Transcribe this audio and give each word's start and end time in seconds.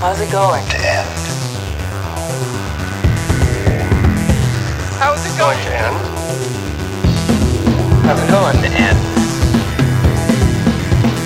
How's 0.00 0.18
it 0.18 0.32
going? 0.32 0.64
to 0.64 0.76
end. 0.78 1.08
How's 4.96 5.20
it 5.26 5.36
going? 5.36 5.58
to 5.58 5.72
end. 5.76 5.96
How's 8.06 8.22
it 8.22 8.30
going 8.30 8.56
to 8.62 8.68
end? 8.80 8.96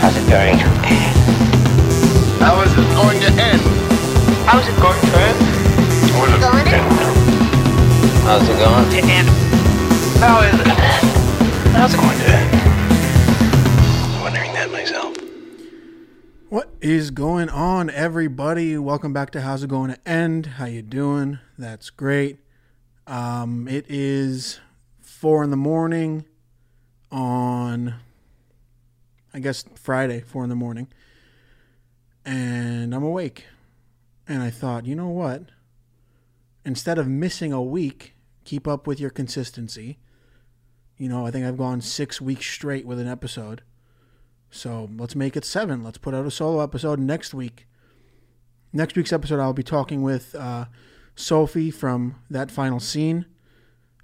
How's 0.00 0.16
it 0.16 0.28
going 0.28 0.58
to 0.58 0.66
end? 0.90 1.14
How 2.42 2.60
is 2.62 2.72
it 2.72 2.90
going 2.90 3.20
to 3.20 3.28
end? 3.40 3.62
How's 4.42 4.66
it 4.66 4.76
going 4.82 5.00
to 5.00 5.18
end? 5.22 5.38
What 6.18 6.30
is 6.30 6.40
Going 6.40 6.64
to 6.64 6.74
end? 6.74 7.14
How's 8.26 8.48
it 8.48 8.58
going 8.58 8.90
to 8.90 8.98
end? 8.98 9.28
How 10.18 10.42
is 10.42 10.58
it? 10.58 10.66
How's 11.76 11.94
it 11.94 12.00
going 12.00 12.18
to 12.18 12.26
end? 12.26 12.63
Is 16.84 17.10
going 17.10 17.48
on, 17.48 17.88
everybody? 17.88 18.76
Welcome 18.76 19.14
back 19.14 19.30
to 19.30 19.40
How's 19.40 19.62
It 19.62 19.68
Going 19.68 19.90
to 19.90 20.06
End? 20.06 20.44
How 20.44 20.66
you 20.66 20.82
doing? 20.82 21.38
That's 21.56 21.88
great. 21.88 22.40
Um, 23.06 23.66
it 23.66 23.86
is 23.88 24.60
four 25.00 25.42
in 25.42 25.48
the 25.48 25.56
morning 25.56 26.26
on, 27.10 27.94
I 29.32 29.38
guess 29.38 29.64
Friday, 29.76 30.20
four 30.20 30.44
in 30.44 30.50
the 30.50 30.56
morning, 30.56 30.88
and 32.22 32.94
I'm 32.94 33.02
awake. 33.02 33.46
And 34.28 34.42
I 34.42 34.50
thought, 34.50 34.84
you 34.84 34.94
know 34.94 35.08
what? 35.08 35.44
Instead 36.66 36.98
of 36.98 37.08
missing 37.08 37.50
a 37.50 37.62
week, 37.62 38.12
keep 38.44 38.68
up 38.68 38.86
with 38.86 39.00
your 39.00 39.08
consistency. 39.08 39.96
You 40.98 41.08
know, 41.08 41.24
I 41.24 41.30
think 41.30 41.46
I've 41.46 41.56
gone 41.56 41.80
six 41.80 42.20
weeks 42.20 42.44
straight 42.44 42.84
with 42.84 42.98
an 42.98 43.08
episode. 43.08 43.62
So 44.54 44.88
let's 44.96 45.16
make 45.16 45.36
it 45.36 45.44
seven. 45.44 45.82
Let's 45.82 45.98
put 45.98 46.14
out 46.14 46.26
a 46.26 46.30
solo 46.30 46.62
episode 46.62 47.00
next 47.00 47.34
week. 47.34 47.66
Next 48.72 48.94
week's 48.94 49.12
episode, 49.12 49.40
I'll 49.40 49.52
be 49.52 49.64
talking 49.64 50.00
with 50.02 50.32
uh, 50.36 50.66
Sophie 51.16 51.72
from 51.72 52.20
That 52.30 52.52
Final 52.52 52.78
Scene 52.78 53.26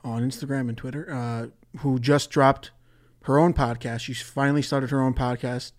on 0.03 0.29
Instagram 0.29 0.69
and 0.69 0.77
Twitter, 0.77 1.09
uh, 1.09 1.79
who 1.79 2.01
just 2.01 2.31
dropped 2.31 2.73
her 3.23 3.39
own 3.39 3.55
podcast. 3.55 4.01
She's 4.01 4.21
finally 4.21 4.61
started 4.61 4.91
her 4.91 5.01
own 5.01 5.15
podcast, 5.15 5.71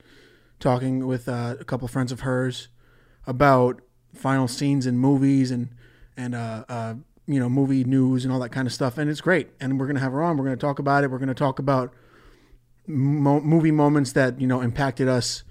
talking 0.62 1.06
with 1.06 1.28
uh, 1.28 1.58
a 1.60 1.66
couple 1.66 1.90
friends 1.90 2.14
of 2.14 2.22
hers 2.22 2.70
about 3.28 3.82
final 4.14 4.48
scenes 4.48 4.88
in 4.88 4.98
movies 4.98 5.52
and 5.52 5.70
and 6.16 6.34
uh, 6.34 6.64
uh, 6.70 6.94
you 7.28 7.42
know 7.42 7.50
movie 7.50 7.84
news 7.84 8.24
and 8.24 8.34
all 8.34 8.40
that 8.40 8.54
kind 8.54 8.68
of 8.68 8.74
stuff. 8.74 8.98
And 8.98 9.10
it's 9.10 9.22
great. 9.22 9.50
And 9.60 9.78
we're 9.78 9.88
gonna 9.88 10.00
have 10.00 10.14
her 10.14 10.24
on. 10.24 10.38
We're 10.38 10.46
gonna 10.46 10.56
talk 10.56 10.80
about 10.80 11.04
it. 11.04 11.12
We're 11.12 11.20
gonna 11.20 11.34
talk 11.34 11.60
about 11.60 11.94
mo- 12.92 13.42
movie 13.42 13.72
moments 13.72 14.14
that 14.14 14.40
you 14.40 14.48
know 14.48 14.62
impacted 14.62 15.08
us 15.08 15.44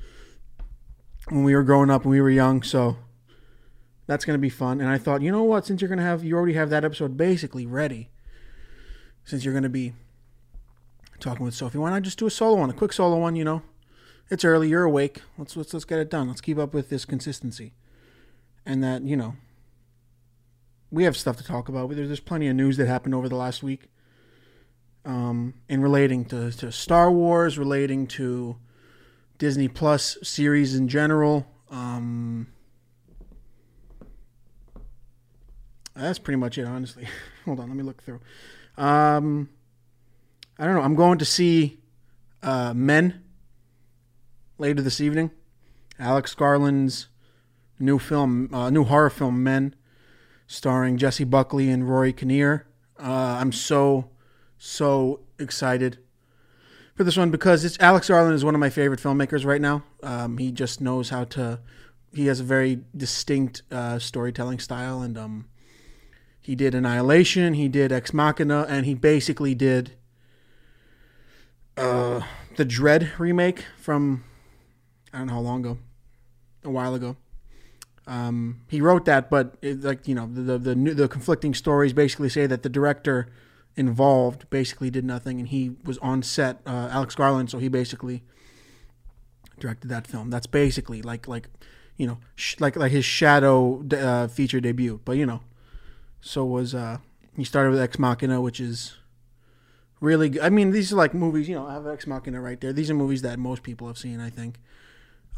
when 1.29 1.45
we 1.45 1.55
were 1.55 1.63
growing 1.63 1.91
up 1.91 2.05
when 2.05 2.13
we 2.13 2.21
were 2.21 2.31
young. 2.31 2.63
So 2.63 2.97
that's 4.07 4.25
gonna 4.25 4.39
be 4.39 4.51
fun. 4.51 4.81
And 4.81 4.89
I 4.89 4.99
thought, 4.99 5.23
you 5.23 5.33
know 5.33 5.45
what? 5.45 5.67
Since 5.67 5.81
you're 5.81 5.89
gonna 5.89 6.03
have 6.03 6.25
you 6.25 6.37
already 6.37 6.55
have 6.55 6.71
that 6.71 6.85
episode 6.85 7.17
basically 7.17 7.67
ready, 7.67 8.11
since 9.25 9.45
you're 9.45 9.55
gonna 9.55 9.69
be 9.69 9.95
talking 11.19 11.45
with 11.45 11.55
Sophie, 11.55 11.79
why 11.79 11.91
not 11.91 12.03
just 12.03 12.19
do 12.19 12.27
a 12.27 12.31
solo 12.31 12.59
one, 12.59 12.71
a 12.71 12.75
quick 12.75 12.93
solo 12.93 13.19
one? 13.19 13.37
You 13.37 13.45
know, 13.45 13.63
it's 14.29 14.45
early, 14.45 14.69
you're 14.69 14.85
awake. 14.85 15.23
Let's 15.39 15.57
let's 15.57 15.73
let's 15.73 15.85
get 15.85 15.99
it 15.99 16.11
done. 16.11 16.29
Let's 16.29 16.41
keep 16.41 16.59
up 16.59 16.75
with 16.75 16.91
this 16.91 17.05
consistency, 17.05 17.75
and 18.65 18.83
that 18.83 19.03
you 19.03 19.17
know. 19.17 19.35
We 20.93 21.05
have 21.05 21.17
stuff 21.17 21.37
to 21.37 21.45
talk 21.45 21.69
about. 21.69 21.89
There's, 21.91 22.09
there's 22.09 22.19
plenty 22.19 22.49
of 22.49 22.57
news 22.57 22.77
that 22.79 22.89
happened 22.89 23.15
over 23.15 23.29
the 23.29 23.37
last 23.37 23.63
week 23.63 23.91
um, 25.05 25.55
in 25.69 25.83
relating 25.83 26.25
to, 26.27 26.51
to 26.53 26.71
Star 26.73 27.11
Wars, 27.11 27.59
relating 27.59 28.07
to 28.09 28.57
Disney 29.39 29.69
Plus 29.69 30.19
series 30.23 30.75
in 30.75 30.89
general. 30.89 31.47
Um, 31.71 32.49
that's 35.95 36.19
pretty 36.19 36.39
much 36.39 36.59
it, 36.59 36.67
honestly. 36.67 37.09
Hold 37.45 37.61
on, 37.61 37.69
let 37.69 37.77
me 37.77 37.83
look 37.83 38.03
through. 38.03 38.21
Um, 38.77 39.49
I 40.59 40.65
don't 40.65 40.75
know. 40.75 40.83
I'm 40.83 40.95
going 40.95 41.19
to 41.19 41.25
see 41.25 41.81
uh, 42.43 42.75
Men 42.75 43.23
later 44.59 44.83
this 44.83 45.01
evening. 45.01 45.31
Alex 45.99 46.35
Garland's 46.35 47.09
new 47.79 47.99
film, 47.99 48.53
uh, 48.53 48.71
new 48.71 48.85
horror 48.85 49.11
film, 49.11 49.43
Men, 49.43 49.75
starring 50.47 50.97
Jessie 50.97 51.25
Buckley 51.25 51.71
and 51.71 51.89
Rory 51.89 52.13
Kinnear. 52.13 52.67
Uh, 52.99 53.39
I'm 53.41 53.53
so 53.53 54.11
so 54.63 55.21
excited 55.39 55.99
for 56.95 57.03
this 57.03 57.17
one 57.17 57.31
because 57.31 57.65
it's 57.65 57.81
Alex 57.81 58.09
Garland 58.09 58.35
is 58.35 58.45
one 58.45 58.55
of 58.55 58.61
my 58.61 58.69
favorite 58.69 59.01
filmmakers 59.01 59.45
right 59.45 59.61
now. 59.61 59.83
Um, 60.03 60.37
he 60.37 60.53
just 60.53 60.81
knows 60.83 61.09
how 61.09 61.25
to. 61.25 61.61
He 62.13 62.27
has 62.27 62.41
a 62.41 62.45
very 62.45 62.81
distinct 62.95 63.63
uh, 63.73 63.99
storytelling 63.99 64.59
style, 64.59 65.01
and 65.01 65.17
um, 65.17 65.47
he 66.41 66.55
did 66.55 66.75
Annihilation, 66.75 67.55
he 67.55 67.69
did 67.69 67.91
Ex 67.91 68.13
Machina, 68.13 68.67
and 68.69 68.85
he 68.85 68.93
basically 68.95 69.55
did 69.55 69.93
uh, 71.79 72.21
the 72.57 72.67
Dredd 72.67 73.19
remake 73.19 73.65
from 73.79 74.25
I 75.13 75.19
don't 75.19 75.29
know 75.29 75.35
how 75.35 75.41
long 75.41 75.61
ago, 75.61 75.79
a 76.65 76.71
while 76.71 76.95
ago. 76.95 77.17
Um, 78.07 78.61
he 78.69 78.83
wrote 78.83 79.07
that, 79.07 79.31
but 79.31 79.55
it, 79.63 79.81
like 79.83 80.07
you 80.07 80.15
know, 80.15 80.29
the 80.31 80.43
the 80.43 80.59
the, 80.59 80.75
new- 80.75 80.95
the 80.95 81.09
conflicting 81.09 81.55
stories 81.55 81.95
basically 81.95 82.29
say 82.29 82.47
that 82.47 82.63
the 82.63 82.69
director 82.69 83.29
involved 83.77 84.49
basically 84.51 84.91
did 84.91 85.05
nothing, 85.05 85.39
and 85.39 85.49
he 85.49 85.73
was 85.85 85.99
on 85.99 86.23
set, 86.23 86.61
uh, 86.67 86.89
Alex 86.91 87.15
Garland, 87.15 87.51
so 87.51 87.59
he 87.59 87.69
basically 87.69 88.23
directed 89.59 89.89
that 89.89 90.07
film. 90.07 90.31
That's 90.31 90.47
basically 90.47 91.03
like 91.03 91.29
like 91.29 91.49
you 91.97 92.07
know 92.07 92.19
sh- 92.35 92.57
like 92.59 92.77
like 92.77 92.93
his 92.93 93.05
Shadow 93.05 93.85
uh, 93.93 94.29
feature 94.29 94.61
debut, 94.61 95.01
but 95.05 95.17
you 95.17 95.27
know, 95.27 95.41
so 96.21 96.45
was 96.45 96.75
uh, 96.75 96.99
he 97.37 97.45
started 97.45 97.71
with 97.71 97.81
Ex 97.81 97.99
Machina, 97.99 98.41
which 98.41 98.61
is 98.61 98.97
really 100.01 100.31
good. 100.31 100.43
I 100.43 100.51
mean, 100.51 100.71
these 100.71 100.93
are 100.93 100.97
like 100.97 101.15
movies, 101.15 101.49
you 101.49 101.55
know, 101.55 101.67
I 101.67 101.75
have 101.75 101.87
Ex 101.87 102.07
Machina 102.07 102.41
right 102.41 102.61
there. 102.61 102.73
These 102.73 102.91
are 102.91 102.95
movies 102.95 103.23
that 103.23 103.39
most 103.39 103.63
people 103.63 103.87
have 103.87 103.99
seen, 103.99 104.21
I 104.21 104.31
think. 104.31 104.59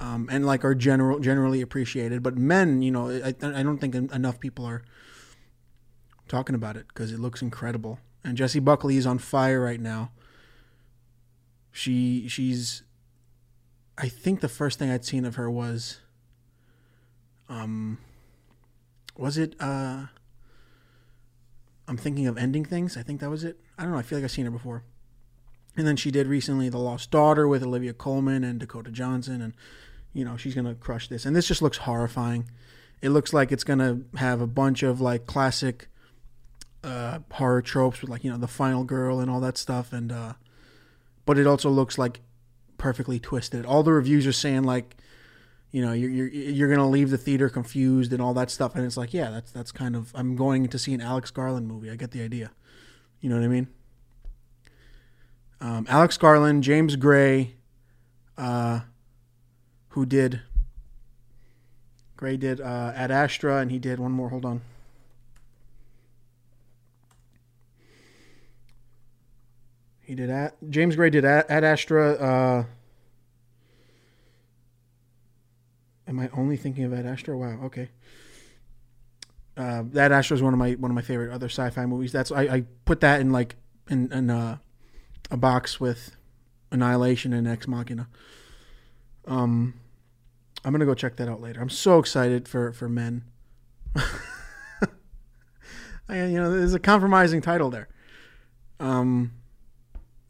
Um, 0.01 0.29
and 0.33 0.47
like 0.47 0.65
are 0.65 0.75
general 0.75 1.21
generally 1.21 1.61
appreciated, 1.61 2.23
but 2.23 2.37
men, 2.37 2.83
you 2.83 2.91
know, 2.91 3.11
I, 3.11 3.35
I 3.41 3.63
don't 3.63 3.79
think 3.79 3.95
enough 3.95 4.41
people 4.41 4.65
are 4.65 4.83
talking 6.29 6.55
about 6.55 6.77
it 6.77 6.89
because 6.89 7.13
it 7.13 7.21
looks 7.21 7.43
incredible. 7.43 7.99
And 8.25 8.37
Jessie 8.37 8.61
Buckley 8.61 8.97
is 8.97 9.07
on 9.07 9.19
fire 9.19 9.61
right 9.61 9.81
now. 9.81 10.11
She 11.71 12.29
she's 12.29 12.83
I 13.99 14.09
think 14.09 14.41
the 14.41 14.49
first 14.49 14.79
thing 14.79 14.91
I'd 14.91 15.05
seen 15.05 15.25
of 15.25 15.37
her 15.37 15.51
was 15.51 16.01
um 17.49 17.99
was 19.17 19.39
it 19.39 19.55
uh 19.59 20.07
I'm 21.89 21.97
thinking 21.97 22.27
of 22.27 22.39
ending 22.39 22.65
things. 22.65 22.97
I 22.97 23.03
think 23.03 23.21
that 23.21 23.31
was 23.31 23.43
it. 23.45 23.59
I 23.77 23.83
don't 23.83 23.93
know. 23.93 23.99
I 23.99 24.03
feel 24.03 24.19
like 24.19 24.25
I've 24.25 24.31
seen 24.31 24.45
her 24.45 24.51
before. 24.51 24.85
And 25.77 25.87
then 25.87 25.97
she 25.97 26.11
did 26.11 26.27
recently 26.27 26.69
The 26.69 26.79
Lost 26.79 27.11
Daughter 27.11 27.49
with 27.49 27.63
Olivia 27.63 27.93
Colman 27.93 28.45
and 28.45 28.61
Dakota 28.61 28.91
Johnson 28.91 29.43
and 29.43 29.55
you 30.13 30.25
know, 30.25 30.37
she's 30.37 30.55
going 30.55 30.67
to 30.67 30.75
crush 30.75 31.09
this. 31.09 31.25
And 31.25 31.35
this 31.35 31.49
just 31.49 31.63
looks 31.63 31.79
horrifying. 31.79 32.51
It 33.01 33.11
looks 33.11 33.33
like 33.33 33.51
it's 33.51 33.65
going 33.65 33.79
to 33.79 34.19
have 34.19 34.41
a 34.41 34.47
bunch 34.47 34.83
of 34.83 35.01
like 35.01 35.27
classic 35.27 35.89
uh, 36.85 37.21
horror 37.33 37.63
tropes 37.63 38.01
with 38.01 38.11
like 38.11 38.25
you 38.25 38.31
know 38.31 38.37
the 38.39 38.49
final 38.49 38.85
girl 38.85 39.21
and 39.21 39.31
all 39.31 39.41
that 39.41 39.57
stuff 39.57 39.93
and 39.93 40.11
uh 40.11 40.33
but 41.25 41.39
it 41.39 41.47
also 41.47 41.71
looks 41.71 41.99
like 41.99 42.21
perfectly 42.79 43.21
twisted. 43.21 43.65
All 43.65 43.83
the 43.83 43.93
reviews 43.93 44.27
are 44.27 44.33
saying 44.33 44.65
like 44.65 44.97
you 45.71 45.81
know 45.85 45.93
you're 45.93 46.11
you're, 46.11 46.29
you're 46.29 46.69
gonna 46.69 46.89
leave 46.89 47.11
the 47.11 47.19
theater 47.19 47.49
confused 47.49 48.13
and 48.13 48.21
all 48.21 48.35
that 48.35 48.51
stuff 48.51 48.75
and 48.75 48.85
it's 48.85 48.97
like 48.97 49.15
yeah 49.15 49.31
that's 49.31 49.51
that's 49.53 49.73
kind 49.73 49.97
of 49.97 50.13
i'm 50.15 50.37
going 50.37 50.69
to 50.69 50.79
see 50.79 50.93
an 50.93 51.01
alex 51.01 51.31
garland 51.31 51.67
movie. 51.69 51.91
I 51.91 51.97
get 51.97 52.11
the 52.11 52.23
idea. 52.23 52.51
You 53.21 53.31
know 53.31 53.37
what 53.37 53.45
i 53.45 53.49
mean? 53.49 53.69
Um, 55.61 55.87
alex 55.89 56.19
garland 56.19 56.65
james 56.65 56.97
gray 56.97 57.55
uh 58.37 58.81
who 59.91 60.05
did 60.05 60.43
gray 62.17 62.37
did 62.37 62.61
uh 62.61 62.93
ad 62.97 63.13
astra 63.13 63.59
and 63.59 63.71
he 63.71 63.79
did 63.79 64.01
one 64.01 64.11
more 64.11 64.31
hold 64.31 64.45
on 64.45 64.61
He 70.03 70.15
did 70.15 70.31
at 70.31 70.57
James 70.69 70.97
Gray 70.97 71.11
did 71.11 71.25
at, 71.25 71.49
Ad 71.51 71.65
Astra. 71.65 72.13
Uh, 72.13 72.65
am 76.09 76.19
I 76.19 76.29
only 76.37 76.57
thinking 76.57 76.85
of 76.85 76.93
Ad 76.93 77.07
Astra? 77.07 77.37
Wow. 77.37 77.61
Okay. 77.65 77.89
Uh, 79.57 79.85
that 79.93 80.13
Astra 80.13 80.37
is 80.37 80.43
one 80.43 80.53
of 80.53 80.59
my 80.59 80.73
one 80.73 80.91
of 80.91 80.95
my 80.95 81.03
favorite 81.03 81.33
other 81.33 81.49
sci-fi 81.49 81.87
movies. 81.87 82.11
That's 82.11 82.33
I, 82.33 82.43
I 82.43 82.65
put 82.85 83.01
that 83.01 83.21
in 83.21 83.31
like 83.33 83.57
in, 83.89 84.13
in 84.13 84.31
uh, 84.31 84.59
a 85.31 85.37
box 85.37 85.79
with 85.79 86.17
Annihilation 86.71 87.33
and 87.33 87.47
Ex 87.47 87.69
Machina. 87.69 88.09
Um, 89.27 89.75
I'm 90.65 90.73
gonna 90.73 90.87
go 90.87 90.95
check 90.95 91.17
that 91.17 91.29
out 91.29 91.41
later. 91.41 91.61
I'm 91.61 91.71
so 91.71 91.99
excited 91.99 92.49
for 92.49 92.73
for 92.73 92.89
Men. 92.89 93.25
I, 96.09 96.25
you 96.25 96.39
know, 96.39 96.51
there's 96.51 96.75
a 96.75 96.81
compromising 96.81 97.41
title 97.41 97.71
there. 97.71 97.89
Um, 98.81 99.33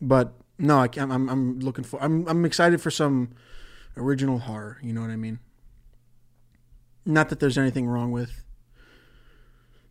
but 0.03 0.35
no, 0.59 0.79
I 0.79 0.89
can't, 0.89 1.11
I'm 1.11 1.31
I'm 1.31 1.61
looking 1.61 1.85
for 1.85 2.03
I'm 2.03 2.29
I'm 2.29 2.45
excited 2.45 2.83
for 2.83 2.91
some 2.91 3.31
original 3.97 4.41
horror. 4.41 4.79
You 4.83 4.93
know 4.93 5.01
what 5.01 5.11
I 5.11 5.17
mean? 5.17 5.39
Not 7.07 7.31
that 7.31 7.41
there's 7.41 7.59
anything 7.59 7.87
wrong 7.87 8.13
with 8.13 8.43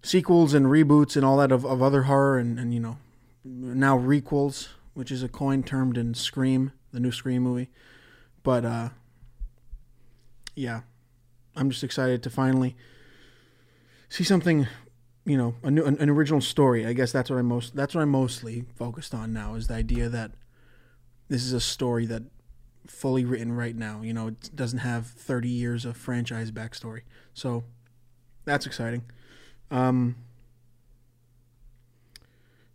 sequels 0.04 0.54
and 0.54 0.66
reboots 0.66 1.16
and 1.16 1.26
all 1.26 1.38
that 1.38 1.52
of, 1.52 1.66
of 1.66 1.82
other 1.82 2.04
horror 2.04 2.38
and, 2.38 2.58
and, 2.58 2.74
you 2.74 2.80
know, 2.80 2.98
now 3.44 3.98
requels, 3.98 4.70
which 4.94 5.12
is 5.12 5.24
a 5.24 5.28
coin 5.30 5.64
termed 5.64 5.98
in 5.98 6.14
Scream, 6.14 6.72
the 6.92 7.00
new 7.00 7.12
Scream 7.12 7.44
movie. 7.44 7.70
But, 8.44 8.66
uh, 8.66 8.90
yeah, 10.56 10.82
I'm 11.56 11.70
just 11.70 11.84
excited 11.84 12.24
to 12.24 12.30
finally 12.30 12.76
see 14.10 14.24
something, 14.24 14.68
you 15.26 15.38
know, 15.38 15.56
a 15.64 15.72
new, 15.72 15.84
an, 15.84 15.98
an 16.00 16.10
original 16.10 16.42
story. 16.42 16.86
I 16.86 16.94
guess 16.94 17.12
that's 17.12 17.30
what 17.30 17.38
I'm 17.38 17.48
most, 17.48 17.76
that's 17.76 17.94
what 17.94 18.02
I'm 18.02 18.10
mostly 18.10 18.66
focused 18.76 19.14
on 19.14 19.34
now 19.34 19.56
is 19.56 19.68
the 19.68 19.76
idea 19.76 20.10
that 20.10 20.32
this 21.30 21.44
is 21.44 21.54
a 21.54 21.62
story 21.62 22.06
that 22.08 22.24
fully 22.88 23.24
written 23.26 23.54
right 23.54 23.76
now. 23.76 24.02
You 24.02 24.14
know, 24.14 24.28
it 24.28 24.56
doesn't 24.56 24.80
have 24.80 25.08
30 25.08 25.50
years 25.50 25.86
of 25.86 25.96
franchise 25.96 26.52
backstory. 26.52 27.02
So 27.34 27.64
that's 28.46 28.66
exciting. 28.66 29.04
Um, 29.70 30.16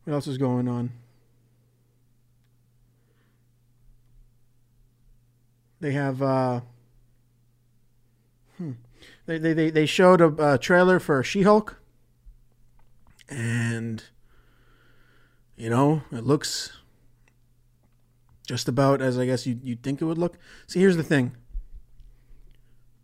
what 0.05 0.15
else 0.15 0.27
is 0.27 0.39
going 0.39 0.69
on? 0.69 0.93
They 5.81 5.93
have 5.93 6.23
uh, 6.23 6.61
hmm. 8.57 8.73
they, 9.27 9.39
they 9.39 9.71
they 9.71 9.85
showed 9.85 10.21
a, 10.23 10.55
a 10.55 10.59
trailer 10.59 10.99
for 10.99 11.23
She-Hulk, 11.23 11.79
and 13.29 14.05
you 15.57 15.69
know 15.69 16.03
it 16.13 16.25
looks 16.25 16.73
just 18.47 18.69
about 18.69 19.01
as 19.01 19.19
I 19.19 19.27
guess 19.27 19.47
you 19.47 19.59
you'd 19.63 19.83
think 19.83 20.01
it 20.01 20.05
would 20.05 20.19
look. 20.19 20.39
See, 20.67 20.81
here's 20.81 20.97
the 20.97 21.03
thing. 21.03 21.37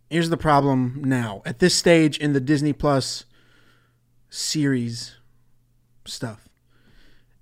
Here's 0.08 0.30
the 0.30 0.36
problem 0.36 1.02
now. 1.04 1.42
At 1.44 1.58
this 1.58 1.74
stage 1.74 2.18
in 2.18 2.32
the 2.32 2.40
Disney 2.40 2.72
Plus 2.72 3.24
series 4.28 5.16
stuff 6.04 6.48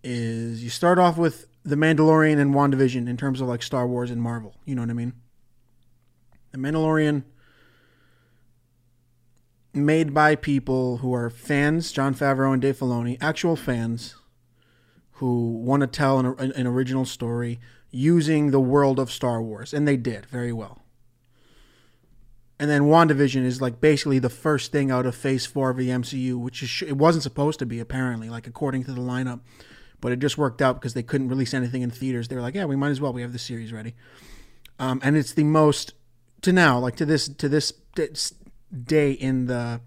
is 0.02 0.62
you 0.62 0.70
start 0.70 0.98
off 0.98 1.18
with 1.18 1.46
The 1.64 1.76
Mandalorian 1.76 2.38
and 2.38 2.54
WandaVision 2.54 3.08
in 3.08 3.16
terms 3.16 3.40
of 3.40 3.48
like 3.48 3.62
Star 3.62 3.86
Wars 3.86 4.10
and 4.10 4.22
Marvel. 4.22 4.54
You 4.64 4.74
know 4.74 4.82
what 4.82 4.90
I 4.90 4.94
mean? 4.94 5.14
The 6.52 6.58
Mandalorian 6.58 7.24
made 9.72 10.12
by 10.12 10.34
people 10.34 10.98
who 10.98 11.14
are 11.14 11.30
fans, 11.30 11.92
Jon 11.92 12.14
Favreau 12.14 12.52
and 12.52 12.62
Dave 12.62 12.78
Filoni, 12.78 13.16
actual 13.20 13.56
fans 13.56 14.16
who 15.12 15.52
want 15.52 15.82
to 15.82 15.86
tell 15.86 16.18
an, 16.18 16.52
an 16.52 16.66
original 16.66 17.04
story 17.04 17.60
using 17.90 18.50
the 18.50 18.60
world 18.60 18.98
of 18.98 19.10
Star 19.10 19.42
Wars, 19.42 19.74
and 19.74 19.86
they 19.86 19.96
did 19.96 20.26
very 20.26 20.52
well. 20.52 20.82
And 22.58 22.70
then 22.70 22.82
WandaVision 22.82 23.44
is 23.44 23.60
like 23.60 23.80
basically 23.80 24.18
the 24.18 24.28
first 24.28 24.70
thing 24.70 24.90
out 24.90 25.06
of 25.06 25.14
Phase 25.14 25.46
Four 25.46 25.70
of 25.70 25.76
the 25.76 25.88
MCU, 25.88 26.38
which 26.38 26.62
is 26.62 26.82
it 26.86 26.96
wasn't 26.96 27.22
supposed 27.22 27.58
to 27.60 27.66
be 27.66 27.80
apparently, 27.80 28.28
like 28.28 28.46
according 28.46 28.84
to 28.84 28.92
the 28.92 29.00
lineup, 29.00 29.40
but 30.00 30.12
it 30.12 30.18
just 30.18 30.36
worked 30.36 30.60
out 30.60 30.76
because 30.76 30.94
they 30.94 31.02
couldn't 31.02 31.28
release 31.28 31.54
anything 31.54 31.82
in 31.82 31.90
theaters. 31.90 32.28
They 32.28 32.36
were 32.36 32.42
like, 32.42 32.54
yeah, 32.54 32.66
we 32.66 32.76
might 32.76 32.90
as 32.90 33.00
well. 33.00 33.12
We 33.12 33.22
have 33.22 33.32
the 33.32 33.38
series 33.38 33.72
ready, 33.72 33.94
um, 34.78 35.00
and 35.02 35.16
it's 35.16 35.32
the 35.32 35.44
most 35.44 35.94
to 36.42 36.52
now, 36.52 36.78
like 36.78 36.96
to 36.96 37.06
this 37.06 37.28
to 37.28 37.48
this 37.48 37.72
day 38.84 39.12
in 39.12 39.46
the 39.46 39.80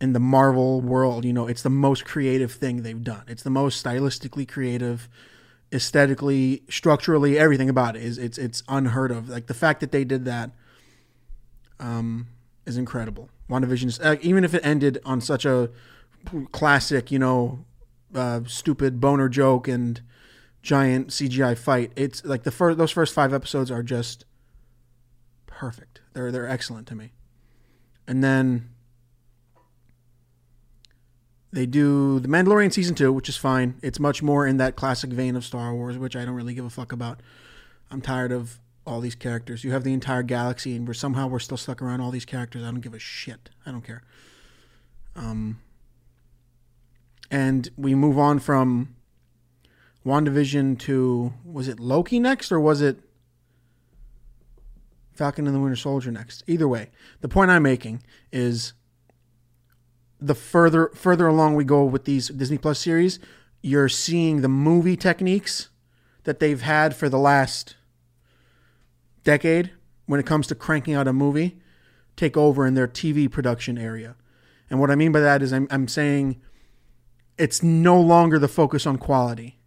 in 0.00 0.12
the 0.12 0.20
Marvel 0.20 0.80
world. 0.80 1.24
You 1.24 1.32
know, 1.32 1.46
it's 1.46 1.62
the 1.62 1.70
most 1.70 2.04
creative 2.04 2.52
thing 2.52 2.82
they've 2.82 3.02
done. 3.02 3.24
It's 3.28 3.42
the 3.42 3.50
most 3.50 3.84
stylistically 3.84 4.48
creative 4.48 5.08
aesthetically, 5.72 6.62
structurally, 6.68 7.38
everything 7.38 7.68
about 7.68 7.96
it 7.96 8.02
is 8.02 8.18
it's 8.18 8.38
it's 8.38 8.62
unheard 8.68 9.10
of. 9.10 9.28
Like 9.28 9.46
the 9.46 9.54
fact 9.54 9.80
that 9.80 9.92
they 9.92 10.04
did 10.04 10.24
that 10.24 10.50
um, 11.78 12.28
is 12.66 12.76
incredible. 12.76 13.28
WandaVision 13.50 13.86
is 13.86 14.00
uh, 14.00 14.16
even 14.20 14.44
if 14.44 14.54
it 14.54 14.64
ended 14.64 14.98
on 15.04 15.20
such 15.20 15.44
a 15.44 15.70
classic, 16.52 17.10
you 17.10 17.18
know, 17.18 17.64
uh, 18.14 18.40
stupid 18.46 19.00
boner 19.00 19.28
joke 19.28 19.68
and 19.68 20.00
giant 20.62 21.08
CGI 21.08 21.56
fight. 21.56 21.92
It's 21.96 22.24
like 22.24 22.42
the 22.42 22.50
first 22.50 22.78
those 22.78 22.90
first 22.90 23.14
five 23.14 23.32
episodes 23.32 23.70
are 23.70 23.82
just 23.82 24.24
perfect. 25.46 26.00
They're 26.14 26.32
they're 26.32 26.48
excellent 26.48 26.86
to 26.88 26.94
me. 26.94 27.12
And 28.08 28.24
then 28.24 28.70
they 31.52 31.66
do 31.66 32.18
The 32.18 32.28
Mandalorian 32.28 32.72
season 32.72 32.94
two, 32.94 33.12
which 33.12 33.28
is 33.28 33.36
fine. 33.36 33.78
It's 33.82 34.00
much 34.00 34.22
more 34.22 34.46
in 34.46 34.56
that 34.56 34.76
classic 34.76 35.10
vein 35.10 35.36
of 35.36 35.44
Star 35.44 35.74
Wars, 35.74 35.98
which 35.98 36.16
I 36.16 36.24
don't 36.24 36.34
really 36.34 36.54
give 36.54 36.64
a 36.64 36.70
fuck 36.70 36.90
about. 36.90 37.20
I'm 37.90 38.00
tired 38.00 38.32
of 38.32 38.58
all 38.86 39.00
these 39.00 39.14
characters. 39.14 39.62
You 39.62 39.72
have 39.72 39.84
the 39.84 39.92
entire 39.92 40.22
galaxy, 40.22 40.74
and 40.74 40.88
we're 40.88 40.94
somehow 40.94 41.26
we're 41.26 41.38
still 41.38 41.58
stuck 41.58 41.82
around 41.82 42.00
all 42.00 42.10
these 42.10 42.24
characters. 42.24 42.62
I 42.62 42.66
don't 42.66 42.80
give 42.80 42.94
a 42.94 42.98
shit. 42.98 43.50
I 43.66 43.70
don't 43.70 43.84
care. 43.84 44.02
Um, 45.14 45.60
and 47.30 47.68
we 47.76 47.94
move 47.94 48.18
on 48.18 48.38
from 48.38 48.96
WandaVision 50.06 50.78
to 50.80 51.34
was 51.44 51.68
it 51.68 51.78
Loki 51.78 52.18
next 52.18 52.50
or 52.50 52.58
was 52.58 52.80
it 52.80 53.00
Falcon 55.18 55.46
and 55.46 55.54
the 55.54 55.60
Winter 55.60 55.76
Soldier 55.76 56.10
next? 56.12 56.44
Either 56.46 56.68
way, 56.68 56.90
the 57.20 57.28
point 57.28 57.50
I'm 57.50 57.64
making 57.64 58.02
is 58.32 58.72
the 60.20 60.34
further 60.34 60.90
further 60.94 61.26
along 61.26 61.56
we 61.56 61.64
go 61.64 61.84
with 61.84 62.04
these 62.04 62.28
Disney 62.28 62.58
Plus 62.58 62.78
series, 62.78 63.18
you're 63.60 63.88
seeing 63.88 64.40
the 64.40 64.48
movie 64.48 64.96
techniques 64.96 65.68
that 66.22 66.38
they've 66.38 66.62
had 66.62 66.94
for 66.94 67.08
the 67.08 67.18
last 67.18 67.76
decade 69.24 69.72
when 70.06 70.20
it 70.20 70.26
comes 70.26 70.46
to 70.46 70.54
cranking 70.54 70.94
out 70.94 71.08
a 71.08 71.12
movie 71.12 71.60
take 72.16 72.36
over 72.36 72.66
in 72.66 72.74
their 72.74 72.88
TV 72.88 73.30
production 73.30 73.78
area. 73.78 74.16
And 74.70 74.80
what 74.80 74.90
I 74.90 74.94
mean 74.94 75.12
by 75.12 75.20
that 75.20 75.42
is 75.42 75.52
I'm, 75.52 75.66
I'm 75.70 75.88
saying 75.88 76.40
it's 77.38 77.62
no 77.62 78.00
longer 78.00 78.38
the 78.38 78.48
focus 78.48 78.86
on 78.86 78.98
quality. 78.98 79.58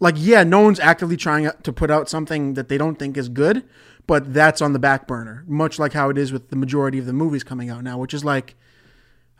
Like, 0.00 0.14
yeah, 0.18 0.44
no 0.44 0.60
one's 0.60 0.80
actively 0.80 1.16
trying 1.16 1.50
to 1.62 1.72
put 1.72 1.90
out 1.90 2.08
something 2.08 2.54
that 2.54 2.68
they 2.68 2.78
don't 2.78 2.98
think 2.98 3.16
is 3.16 3.28
good, 3.28 3.64
but 4.06 4.34
that's 4.34 4.60
on 4.60 4.72
the 4.72 4.78
back 4.78 5.06
burner, 5.06 5.44
much 5.46 5.78
like 5.78 5.92
how 5.92 6.10
it 6.10 6.18
is 6.18 6.32
with 6.32 6.50
the 6.50 6.56
majority 6.56 6.98
of 6.98 7.06
the 7.06 7.12
movies 7.12 7.42
coming 7.42 7.70
out 7.70 7.82
now, 7.82 7.98
which 7.98 8.14
is 8.14 8.24
like, 8.24 8.54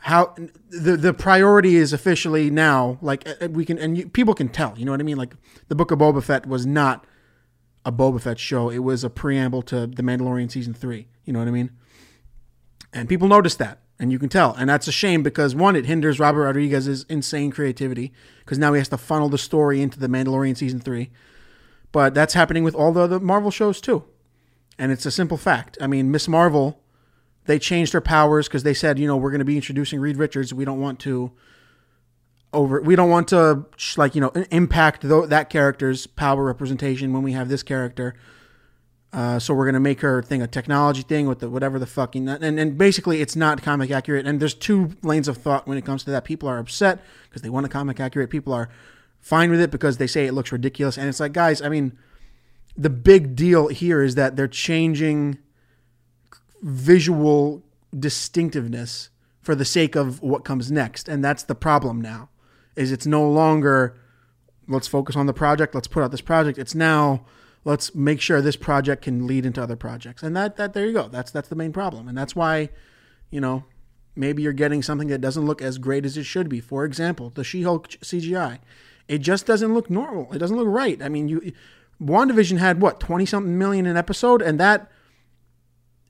how 0.05 0.35
the 0.69 0.99
the 0.99 1.15
priority 1.15 1.77
is 1.77 1.95
officially 1.95 2.51
now 2.51 2.99
like 3.01 3.27
uh, 3.27 3.33
uh, 3.41 3.49
we 3.49 3.65
can 3.65 3.79
and 3.79 3.97
you, 3.97 4.07
people 4.07 4.35
can 4.35 4.51
tell 4.51 4.75
you 4.77 4.85
know 4.85 4.91
what 4.91 5.01
I 5.01 5.03
mean? 5.03 5.17
Like 5.17 5.35
the 5.69 5.75
book 5.75 5.91
of 5.91 5.99
Boba 5.99 6.23
Fett 6.23 6.45
was 6.45 6.67
not 6.67 7.07
a 7.87 7.93
Boba 7.93 8.21
Fett 8.21 8.39
show. 8.39 8.69
It 8.69 8.81
was 8.81 9.03
a 9.03 9.09
preamble 9.09 9.63
to 9.63 9.87
the 9.87 10.03
Mandalorian 10.03 10.51
season 10.51 10.75
3 10.75 11.09
you 11.25 11.33
know 11.33 11.39
what 11.39 11.49
I 11.49 11.53
mean? 11.53 11.71
And 12.93 13.09
people 13.09 13.29
notice 13.29 13.55
that 13.57 13.81
and 13.99 14.13
you 14.13 14.19
can 14.19 14.29
tell 14.29 14.55
and 14.59 14.69
that's 14.69 14.87
a 14.87 14.93
shame 14.93 15.23
because 15.23 15.55
one 15.55 15.75
it 15.75 15.87
hinders 15.87 16.21
Robert 16.21 16.45
Rodriguez's 16.45 17.05
insane 17.09 17.51
creativity 17.51 18.13
because 18.41 18.59
now 18.59 18.75
he 18.75 18.79
has 18.81 18.89
to 18.89 18.99
funnel 18.99 19.31
the 19.31 19.39
story 19.39 19.81
into 19.81 19.99
the 19.99 20.09
Mandalorian 20.09 20.55
season 20.55 20.81
3 20.81 21.11
but 21.93 22.13
that's 22.13 22.35
happening 22.35 22.63
with 22.63 22.75
all 22.75 22.93
the 22.93 23.01
other 23.01 23.21
Marvel 23.21 23.51
shows 23.51 23.81
too 23.81 24.05
and 24.79 24.93
it's 24.93 25.07
a 25.07 25.11
simple 25.11 25.37
fact 25.37 25.79
I 25.81 25.87
mean 25.87 26.11
Miss 26.11 26.29
Marvel 26.29 26.81
they 27.47 27.59
changed 27.59 27.93
her 27.93 28.01
powers 28.01 28.49
because 28.49 28.63
they 28.63 28.75
said, 28.75 28.99
you 28.99 29.07
know, 29.07 29.17
we're 29.17 29.31
going 29.31 29.41
to 29.41 29.45
be 29.45 29.57
introducing 29.57 30.01
Reed 30.01 30.17
Richards. 30.17 30.55
We 30.55 30.65
don't 30.65 30.81
want 30.81 30.99
to 31.01 31.33
over. 32.53 32.81
We 32.81 32.97
don't 32.97 33.11
want 33.11 33.29
to 33.29 33.67
like 33.97 34.15
you 34.15 34.21
know 34.21 34.31
impact 34.51 35.03
th- 35.03 35.29
that 35.29 35.51
character's 35.51 36.07
power 36.07 36.45
representation 36.45 37.13
when 37.13 37.23
we 37.23 37.33
have 37.33 37.49
this 37.49 37.63
character. 37.63 38.15
Uh, 39.13 39.39
so 39.39 39.55
we're 39.55 39.67
gonna 39.67 39.81
make 39.81 40.01
her 40.01 40.23
thing 40.23 40.41
a 40.41 40.47
technology 40.47 41.03
thing 41.03 41.27
with 41.27 41.41
the 41.41 41.51
whatever 41.51 41.79
the 41.79 41.87
fucking 41.87 42.29
and 42.29 42.59
and 42.59 42.79
basically 42.79 43.21
it's 43.21 43.37
not 43.37 43.61
comic 43.63 43.91
accurate. 43.91 44.27
And 44.27 44.41
there's 44.41 44.55
two 44.55 44.97
lanes 45.03 45.29
of 45.29 45.37
thought 45.37 45.67
when 45.67 45.77
it 45.77 45.85
comes 45.85 46.05
to 46.05 46.11
that. 46.13 46.25
People 46.25 46.49
are 46.49 46.59
upset 46.59 47.01
because 47.29 47.43
they 47.43 47.51
want 47.51 47.67
a 47.67 47.69
comic 47.69 47.99
accurate. 47.99 48.31
People 48.31 48.53
are 48.53 48.69
fine 49.21 49.51
with 49.51 49.61
it 49.61 49.71
because 49.71 49.99
they 49.99 50.07
say 50.07 50.27
it 50.27 50.33
looks 50.33 50.53
ridiculous. 50.53 50.97
And 50.97 51.09
it's 51.09 51.19
like, 51.19 51.33
guys, 51.33 51.61
I 51.61 51.69
mean, 51.69 51.99
the 52.77 52.91
big 52.91 53.37
deal 53.37 53.69
here 53.69 54.03
is 54.03 54.15
that 54.15 54.37
they're 54.37 54.49
changing 54.49 55.39
visual 56.63 57.63
distinctiveness 57.97 59.11
for 59.41 59.55
the 59.55 59.65
sake 59.65 59.95
of 59.95 60.23
what 60.23 60.45
comes 60.45 60.73
next. 60.73 61.09
And 61.09 61.23
that's 61.23 61.43
the 61.43 61.55
problem 61.55 62.01
now 62.01 62.31
is 62.75 62.91
it's 62.91 63.07
no 63.07 63.29
longer 63.29 63.97
let's 64.67 64.89
focus 64.89 65.15
on 65.15 65.27
the 65.27 65.35
project 65.35 65.75
let's 65.75 65.87
put 65.87 66.03
out 66.03 66.11
this 66.11 66.23
project. 66.23 66.59
It's 66.59 66.75
now 66.75 67.25
let's 67.65 67.95
make 67.95 68.21
sure 68.21 68.41
this 68.41 68.57
project 68.57 69.03
can 69.03 69.27
lead 69.27 69.47
into 69.47 69.63
other 69.63 69.77
projects. 69.77 70.23
And 70.23 70.37
that 70.37 70.57
that 70.57 70.73
there 70.73 70.87
you 70.87 70.93
go. 70.93 71.09
That's 71.09 71.31
that's 71.31 71.49
the 71.49 71.57
main 71.57 71.73
problem. 71.73 72.09
And 72.09 72.17
that's 72.17 72.35
why 72.35 72.71
you 73.31 73.41
know 73.41 73.65
maybe 74.17 74.43
you're 74.43 74.53
getting 74.53 74.83
something 74.83 75.09
that 75.09 75.21
doesn't 75.21 75.45
look 75.45 75.61
as 75.61 75.79
great 75.79 76.07
as 76.07 76.17
it 76.17 76.25
should 76.25 76.49
be. 76.49 76.61
For 76.61 76.85
example 76.85 77.31
the 77.31 77.45
she-hulk 77.45 77.89
cgi 77.89 78.59
it 79.07 79.19
just 79.19 79.45
doesn't 79.45 79.75
look 79.75 79.91
normal. 79.91 80.33
It 80.33 80.39
doesn't 80.39 80.57
look 80.57 80.69
right. 80.69 81.01
I 81.03 81.11
mean 81.11 81.29
you 81.29 81.53
WandaVision 82.05 82.59
had 82.59 82.81
what 82.81 83.01
20 83.01 83.27
something 83.27 83.59
million 83.59 83.87
an 83.87 83.97
episode 83.97 84.43
and 84.43 84.61
that 84.61 84.91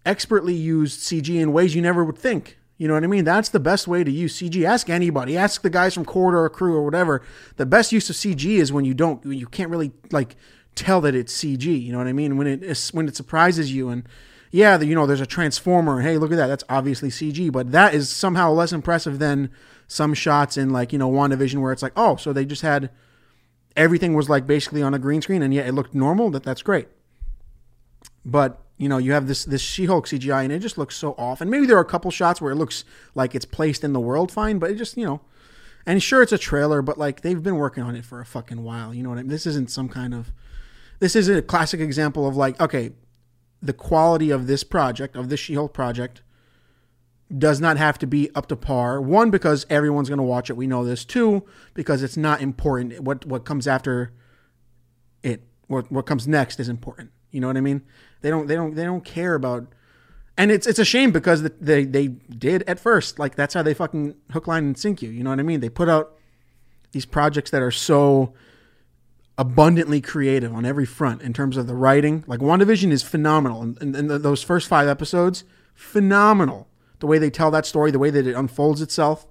expertly 0.05 0.55
used 0.55 1.01
CG 1.01 1.29
in 1.29 1.53
ways 1.53 1.75
you 1.75 1.83
never 1.83 2.05
would 2.05 2.19
think. 2.19 2.59
You 2.77 2.89
know 2.89 2.95
what 2.95 3.05
I 3.05 3.07
mean? 3.07 3.25
That's 3.25 3.49
the 3.49 3.61
best 3.61 3.87
way 3.87 4.03
to 4.03 4.11
use 4.11 4.37
CG. 4.37 4.65
Ask 4.65 4.91
anybody. 4.91 5.37
Ask 5.37 5.63
the 5.63 5.71
guys 5.71 5.95
from 5.95 6.05
Corridor 6.05 6.49
Crew 6.49 6.75
or 6.75 6.85
whatever. 6.85 7.23
The 7.57 7.67
best 7.67 7.93
use 7.93 8.11
of 8.11 8.17
CG 8.17 8.45
is 8.45 8.73
when 8.73 8.85
you 8.85 8.95
don't, 8.95 9.25
you 9.25 9.47
can't 9.47 9.71
really 9.71 9.93
like 10.11 10.37
tell 10.75 11.01
that 11.03 11.15
it's 11.15 11.33
CG. 11.33 11.65
You 11.65 11.93
know 11.93 11.99
what 11.99 12.09
I 12.09 12.13
mean? 12.13 12.37
When 12.37 12.49
it 12.49 12.65
is, 12.65 12.93
when 12.93 13.07
it 13.07 13.15
surprises 13.15 13.73
you 13.73 13.91
and 13.91 14.09
yeah, 14.51 14.77
the, 14.77 14.87
you 14.87 14.95
know, 14.95 15.07
there's 15.07 15.21
a 15.21 15.27
transformer. 15.27 16.01
Hey, 16.01 16.17
look 16.17 16.31
at 16.31 16.37
that. 16.37 16.47
That's 16.47 16.65
obviously 16.69 17.09
CG, 17.09 17.51
but 17.51 17.73
that 17.73 17.93
is 17.93 18.09
somehow 18.09 18.53
less 18.53 18.73
impressive 18.73 19.19
than 19.19 19.51
some 19.89 20.15
shots 20.15 20.57
in 20.57 20.71
like 20.71 20.93
you 20.93 20.99
know 20.99 21.11
WandaVision 21.11 21.61
where 21.61 21.73
it's 21.73 21.83
like, 21.83 21.93
oh, 21.97 22.17
so 22.17 22.33
they 22.33 22.45
just 22.45 22.63
had 22.63 22.91
everything 23.77 24.15
was 24.15 24.29
like 24.29 24.47
basically 24.47 24.83
on 24.83 24.95
a 24.95 24.99
green 24.99 25.23
screen 25.23 25.43
and 25.43 25.53
yet 25.53 25.67
it 25.67 25.73
looked 25.73 25.95
normal. 25.95 26.31
That 26.31 26.43
that's 26.43 26.63
great. 26.63 26.89
But 28.25 28.61
you 28.77 28.89
know, 28.89 28.99
you 28.99 29.13
have 29.13 29.29
this 29.29 29.45
this 29.45 29.61
She-Hulk 29.61 30.07
CGI 30.07 30.45
and 30.45 30.53
it 30.53 30.61
just 30.61 30.79
looks 30.79 30.97
so 30.97 31.13
off. 31.13 31.41
And 31.41 31.51
maybe 31.51 31.67
there 31.67 31.77
are 31.77 31.83
a 31.83 31.87
couple 31.87 32.11
shots 32.11 32.41
where 32.41 32.53
it 32.53 32.57
looks 32.57 32.85
like 33.15 33.35
it's 33.35 33.45
placed 33.45 33.85
in 33.85 33.93
the 33.93 34.01
world 34.01 34.33
fine, 34.33 34.59
but 34.59 34.71
it 34.71 34.77
just 34.77 34.97
you 34.97 35.07
know. 35.07 35.21
And 35.87 36.03
sure, 36.03 36.23
it's 36.23 36.33
a 36.33 36.39
trailer, 36.39 36.81
but 36.81 36.99
like 36.99 37.21
they've 37.21 37.43
been 37.43 37.57
working 37.57 37.83
on 37.83 37.95
it 37.95 38.05
for 38.05 38.21
a 38.21 38.27
fucking 38.27 38.63
while. 38.63 38.95
You 38.95 39.03
know 39.03 39.11
what 39.11 39.19
I 39.19 39.23
mean? 39.23 39.31
This 39.31 39.47
isn't 39.47 39.71
some 39.71 39.89
kind 39.89 40.15
of. 40.15 40.33
This 41.01 41.15
is 41.15 41.29
a 41.29 41.43
classic 41.43 41.81
example 41.81 42.27
of 42.27 42.37
like, 42.37 42.59
okay, 42.61 42.93
the 43.61 43.73
quality 43.73 44.31
of 44.31 44.47
this 44.47 44.65
project, 44.65 45.17
of 45.17 45.29
this 45.29 45.41
She 45.41 45.55
Hulk 45.55 45.75
project, 45.75 46.23
does 47.37 47.61
not 47.61 47.77
have 47.77 47.99
to 47.99 48.07
be 48.07 48.31
up 48.35 48.47
to 48.47 48.57
par. 48.57 49.01
One, 49.01 49.31
because 49.31 49.67
everyone's 49.71 50.09
going 50.09 50.19
to 50.19 50.25
watch 50.25 50.51
it. 50.51 50.57
We 50.57 50.67
know 50.67 50.85
this. 50.85 51.05
Two, 51.05 51.45
because 51.73 52.03
it's 52.03 52.17
not 52.17 52.41
important. 52.41 53.01
What 53.01 53.25
what 53.27 53.45
comes 53.45 53.67
after 53.67 54.13
it, 55.23 55.43
what 55.67 55.91
what 55.91 56.07
comes 56.07 56.29
next, 56.29 56.61
is 56.61 56.69
important. 56.69 57.11
You 57.31 57.41
know 57.41 57.47
what 57.47 57.57
I 57.57 57.61
mean? 57.61 57.83
They 58.21 58.31
don't 58.31 58.47
they 58.47 58.55
don't 58.55 58.75
they 58.75 58.85
don't 58.85 59.05
care 59.05 59.35
about. 59.35 59.69
And 60.37 60.51
it's 60.51 60.67
it's 60.67 60.79
a 60.79 60.85
shame 60.85 61.13
because 61.13 61.43
they 61.43 61.85
they 61.85 62.09
did 62.09 62.63
at 62.67 62.79
first 62.79 63.19
like 63.19 63.37
that's 63.37 63.55
how 63.55 63.63
they 63.63 63.75
fucking 63.75 64.17
hook 64.33 64.47
line 64.47 64.65
and 64.65 64.79
sink 64.79 65.03
you. 65.03 65.11
You 65.11 65.25
know 65.25 65.31
what 65.31 65.41
I 65.41 65.45
mean? 65.45 65.61
They 65.61 65.69
put 65.69 65.89
out 65.89 66.17
these 66.93 67.07
projects 67.07 67.51
that 67.51 67.63
are 67.63 67.71
so 67.71 68.35
abundantly 69.37 70.01
creative 70.01 70.55
on 70.55 70.65
every 70.65 70.87
front 70.87 71.23
in 71.23 71.33
terms 71.33 71.57
of 71.57 71.67
the 71.67 71.75
writing. 71.75 72.25
Like 72.27 72.41
WandaVision 72.41 72.93
is 72.93 73.03
phenomenal, 73.03 73.63
and, 73.63 73.83
and, 73.83 73.97
and 73.97 74.11
those 74.11 74.43
first 74.43 74.69
five 74.69 74.89
episodes, 74.89 75.45
phenomenal. 75.75 76.69
The 77.01 77.07
way 77.07 77.19
they 77.19 77.31
tell 77.31 77.51
that 77.51 77.67
story, 77.67 77.91
the 77.91 77.99
way 77.99 78.11
that 78.11 78.27
it 78.27 78.35
unfolds 78.35 78.81
itself, 78.81 79.27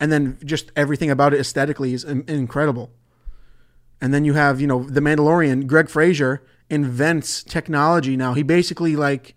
and 0.00 0.12
then 0.12 0.38
just 0.44 0.70
everything 0.76 1.10
about 1.10 1.34
it 1.34 1.40
aesthetically 1.40 1.92
is 1.94 2.04
incredible. 2.04 2.90
And 4.00 4.14
then 4.14 4.24
you 4.24 4.34
have, 4.34 4.60
you 4.60 4.66
know, 4.66 4.84
the 4.84 5.00
Mandalorian. 5.00 5.66
Greig 5.66 5.88
Fraser 5.88 6.44
invents 6.70 7.42
technology 7.42 8.16
now. 8.16 8.34
He 8.34 8.42
basically 8.42 8.94
like 8.94 9.34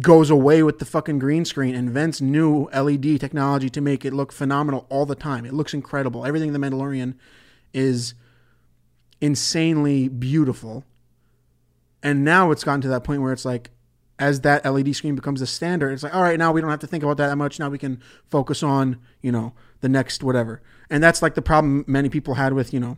goes 0.00 0.30
away 0.30 0.62
with 0.62 0.80
the 0.80 0.84
fucking 0.84 1.18
green 1.18 1.44
screen, 1.44 1.74
invents 1.74 2.20
new 2.20 2.68
LED 2.74 3.20
technology 3.20 3.70
to 3.70 3.80
make 3.80 4.04
it 4.04 4.12
look 4.12 4.32
phenomenal 4.32 4.86
all 4.88 5.06
the 5.06 5.14
time. 5.14 5.46
It 5.46 5.54
looks 5.54 5.72
incredible. 5.72 6.26
Everything 6.26 6.52
the 6.52 6.58
Mandalorian 6.58 7.14
is 7.72 8.14
insanely 9.20 10.08
beautiful. 10.08 10.84
And 12.02 12.24
now 12.24 12.50
it's 12.50 12.64
gotten 12.64 12.80
to 12.82 12.88
that 12.88 13.04
point 13.04 13.22
where 13.22 13.32
it's 13.32 13.44
like, 13.44 13.70
as 14.18 14.40
that 14.42 14.64
LED 14.64 14.94
screen 14.96 15.14
becomes 15.14 15.40
the 15.40 15.46
standard, 15.46 15.92
it's 15.92 16.02
like, 16.02 16.14
all 16.14 16.22
right, 16.22 16.38
now 16.38 16.52
we 16.52 16.60
don't 16.60 16.70
have 16.70 16.80
to 16.80 16.86
think 16.86 17.04
about 17.04 17.16
that, 17.18 17.28
that 17.28 17.36
much. 17.36 17.58
Now 17.58 17.68
we 17.68 17.78
can 17.78 18.00
focus 18.30 18.62
on, 18.62 18.98
you 19.22 19.32
know, 19.32 19.52
the 19.80 19.88
next 19.88 20.22
whatever. 20.22 20.60
And 20.90 21.02
that's 21.02 21.22
like 21.22 21.34
the 21.34 21.42
problem 21.42 21.84
many 21.86 22.08
people 22.08 22.34
had 22.34 22.52
with, 22.52 22.72
you 22.72 22.80
know, 22.80 22.96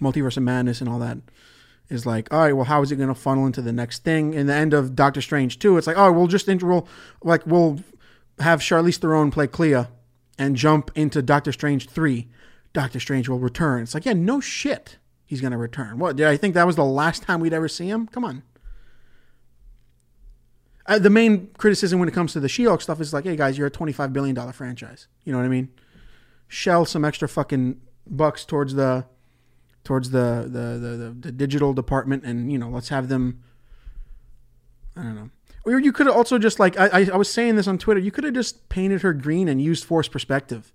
Multiverse 0.00 0.36
of 0.36 0.42
Madness 0.42 0.80
and 0.80 0.88
all 0.88 0.98
that. 0.98 1.18
Is 1.90 2.04
like, 2.04 2.32
all 2.32 2.40
right, 2.40 2.52
well, 2.52 2.66
how 2.66 2.82
is 2.82 2.92
it 2.92 2.96
going 2.96 3.08
to 3.08 3.14
funnel 3.14 3.46
into 3.46 3.62
the 3.62 3.72
next 3.72 4.04
thing? 4.04 4.34
In 4.34 4.46
the 4.46 4.54
end 4.54 4.74
of 4.74 4.94
Doctor 4.94 5.22
Strange 5.22 5.58
2, 5.58 5.78
it's 5.78 5.86
like, 5.86 5.96
oh, 5.96 6.12
we'll 6.12 6.26
just, 6.26 6.46
we'll, 6.46 6.86
like, 7.22 7.46
we'll 7.46 7.78
have 8.40 8.60
Charlize 8.60 8.98
Theron 8.98 9.30
play 9.30 9.46
Clea 9.46 9.86
and 10.38 10.54
jump 10.54 10.90
into 10.94 11.22
Doctor 11.22 11.50
Strange 11.50 11.88
3 11.88 12.28
Doctor 12.72 13.00
Strange 13.00 13.28
will 13.28 13.38
return. 13.38 13.82
It's 13.82 13.94
like, 13.94 14.04
yeah, 14.04 14.12
no 14.12 14.40
shit. 14.40 14.98
He's 15.24 15.40
going 15.40 15.52
to 15.52 15.58
return. 15.58 15.98
What? 15.98 16.16
Did 16.16 16.26
I 16.26 16.36
think 16.36 16.54
that 16.54 16.66
was 16.66 16.76
the 16.76 16.84
last 16.84 17.22
time 17.22 17.40
we'd 17.40 17.52
ever 17.52 17.68
see 17.68 17.88
him? 17.88 18.06
Come 18.06 18.24
on. 18.24 18.42
Uh, 20.88 20.98
the 20.98 21.10
main 21.10 21.48
criticism 21.58 22.00
when 22.00 22.08
it 22.08 22.12
comes 22.12 22.32
to 22.32 22.40
the 22.40 22.48
She-Hulk 22.48 22.80
stuff 22.80 22.98
is 23.00 23.12
like, 23.12 23.24
hey 23.24 23.36
guys, 23.36 23.58
you're 23.58 23.66
a 23.66 23.70
$25 23.70 24.12
billion 24.12 24.52
franchise. 24.52 25.06
You 25.24 25.32
know 25.32 25.38
what 25.38 25.44
I 25.44 25.48
mean? 25.48 25.68
Shell 26.48 26.86
some 26.86 27.04
extra 27.04 27.28
fucking 27.28 27.78
bucks 28.06 28.46
towards 28.46 28.74
the 28.74 29.04
towards 29.84 30.10
the 30.10 30.48
the, 30.50 30.78
the, 30.78 30.96
the, 30.96 31.16
the 31.20 31.32
digital 31.32 31.74
department 31.74 32.24
and, 32.24 32.50
you 32.50 32.58
know, 32.58 32.70
let's 32.70 32.88
have 32.88 33.08
them 33.08 33.42
I 34.96 35.02
don't 35.02 35.14
know. 35.14 35.30
Or 35.64 35.78
you 35.78 35.92
could 35.92 36.08
also 36.08 36.38
just 36.38 36.58
like 36.58 36.78
I, 36.78 37.10
I 37.12 37.16
was 37.16 37.30
saying 37.30 37.56
this 37.56 37.66
on 37.68 37.76
Twitter. 37.76 38.00
You 38.00 38.10
could 38.10 38.24
have 38.24 38.32
just 38.32 38.68
painted 38.70 39.02
her 39.02 39.12
green 39.12 39.48
and 39.48 39.60
used 39.60 39.84
force 39.84 40.08
perspective. 40.08 40.72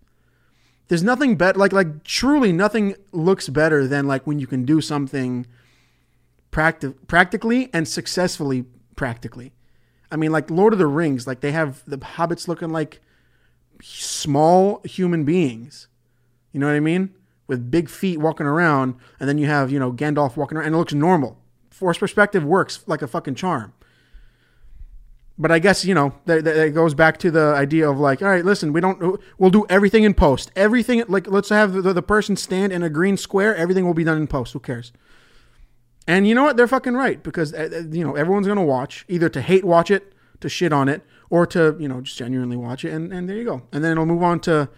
There's 0.88 1.02
nothing 1.02 1.36
better, 1.36 1.58
like 1.58 1.74
like 1.74 2.04
truly 2.04 2.54
nothing 2.54 2.96
looks 3.12 3.50
better 3.50 3.88
than 3.88 4.06
like 4.06 4.28
when 4.28 4.38
you 4.38 4.46
can 4.46 4.66
do 4.66 4.82
something 4.82 5.48
practi- 6.52 6.96
practically 7.08 7.72
and 7.74 7.88
successfully 7.88 8.66
practically. 8.96 9.54
I 10.14 10.16
mean, 10.16 10.32
like 10.32 10.50
Lord 10.50 10.72
of 10.74 10.80
the 10.80 10.88
Rings, 10.88 11.28
like 11.28 11.42
they 11.42 11.52
have 11.52 11.84
the 11.86 11.98
hobbits 11.98 12.48
looking 12.48 12.70
like 12.70 13.02
small 13.82 14.82
human 14.86 15.26
beings. 15.26 15.88
You 16.52 16.60
know 16.60 16.68
what 16.68 16.76
I 16.76 16.80
mean? 16.80 17.14
With 17.48 17.70
big 17.70 17.90
feet 17.90 18.20
walking 18.20 18.46
around, 18.46 18.96
and 19.20 19.28
then 19.28 19.38
you 19.38 19.48
have 19.48 19.72
you 19.72 19.80
know 19.80 19.92
Gandalf 19.92 20.38
walking 20.38 20.58
around, 20.58 20.68
and 20.68 20.76
it 20.76 20.78
looks 20.78 20.94
normal. 20.94 21.40
Force 21.70 21.98
perspective 21.98 22.46
works 22.46 22.84
like 22.88 23.02
a 23.02 23.08
fucking 23.08 23.36
charm 23.36 23.74
but 25.38 25.52
I 25.52 25.60
guess 25.60 25.84
you 25.84 25.94
know 25.94 26.14
that, 26.26 26.44
that 26.44 26.74
goes 26.74 26.94
back 26.94 27.18
to 27.20 27.32
the 27.32 27.54
idea 27.56 27.90
of 27.90 28.00
like, 28.00 28.22
all 28.22 28.30
right, 28.30 28.46
listen, 28.46 28.72
we 28.72 28.82
don't, 28.82 29.20
we'll 29.38 29.50
do 29.50 29.66
everything 29.70 30.04
in 30.04 30.14
post. 30.14 30.52
Everything 30.56 31.04
like, 31.08 31.28
let's 31.28 31.50
have 31.50 31.74
the, 31.74 31.94
the 31.94 32.02
person 32.02 32.36
stand 32.36 32.72
in 32.72 32.84
a 32.84 32.90
green 32.90 33.18
square. 33.18 33.56
Everything 33.56 33.86
will 33.86 33.94
be 33.94 34.04
done 34.04 34.18
in 34.18 34.28
post. 34.28 34.54
Who 34.54 34.60
cares? 34.60 34.94
And 36.08 36.28
you 36.28 36.36
know 36.36 36.44
what? 36.44 36.58
They're 36.58 36.68
fucking 36.68 36.96
right 36.96 37.22
because 37.24 37.54
uh, 37.54 37.70
uh, 37.72 37.78
you 37.90 38.04
know 38.04 38.16
everyone's 38.16 38.48
gonna 38.48 38.64
watch 38.64 39.06
either 39.08 39.30
to 39.30 39.42
hate 39.42 39.64
watch 39.64 39.90
it, 39.90 40.14
to 40.42 40.50
shit 40.50 40.74
on 40.74 40.90
it, 40.90 41.02
or 41.30 41.46
to 41.48 41.76
you 41.80 41.88
know 41.88 42.02
just 42.02 42.18
genuinely 42.18 42.58
watch 42.58 42.84
it. 42.84 42.92
And 42.92 43.14
and 43.14 43.30
there 43.30 43.38
you 43.38 43.46
go. 43.46 43.64
And 43.72 43.84
then 43.84 43.94
it'll 43.94 44.06
move 44.06 44.24
on 44.24 44.40
to 44.42 44.70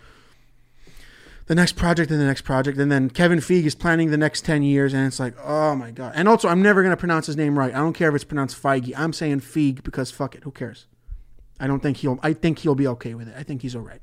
the 1.47 1.55
next 1.55 1.75
project 1.75 2.11
and 2.11 2.19
the 2.19 2.25
next 2.25 2.41
project. 2.41 2.77
And 2.77 2.91
then 2.91 3.09
Kevin 3.09 3.39
Feige 3.39 3.65
is 3.65 3.75
planning 3.75 4.09
the 4.09 4.17
next 4.17 4.45
10 4.45 4.63
years. 4.63 4.93
And 4.93 5.05
it's 5.05 5.19
like, 5.19 5.35
oh 5.43 5.75
my 5.75 5.91
God. 5.91 6.13
And 6.15 6.27
also, 6.27 6.47
I'm 6.47 6.61
never 6.61 6.83
to 6.83 6.97
pronounce 6.97 7.27
his 7.27 7.37
name 7.37 7.57
right. 7.57 7.73
I 7.73 7.77
don't 7.77 7.93
care 7.93 8.09
if 8.09 8.15
it's 8.15 8.23
pronounced 8.23 8.61
Feige. 8.61 8.93
I'm 8.97 9.13
saying 9.13 9.41
Feig 9.41 9.83
because 9.83 10.11
fuck 10.11 10.35
it. 10.35 10.43
Who 10.43 10.51
cares? 10.51 10.87
I 11.59 11.67
don't 11.67 11.81
think 11.81 11.97
he'll, 11.97 12.19
I 12.21 12.33
think 12.33 12.59
he'll 12.59 12.75
be 12.75 12.87
okay 12.87 13.13
with 13.13 13.27
it. 13.27 13.35
I 13.37 13.43
think 13.43 13.61
he's 13.61 13.75
all 13.75 13.81
right. 13.81 14.01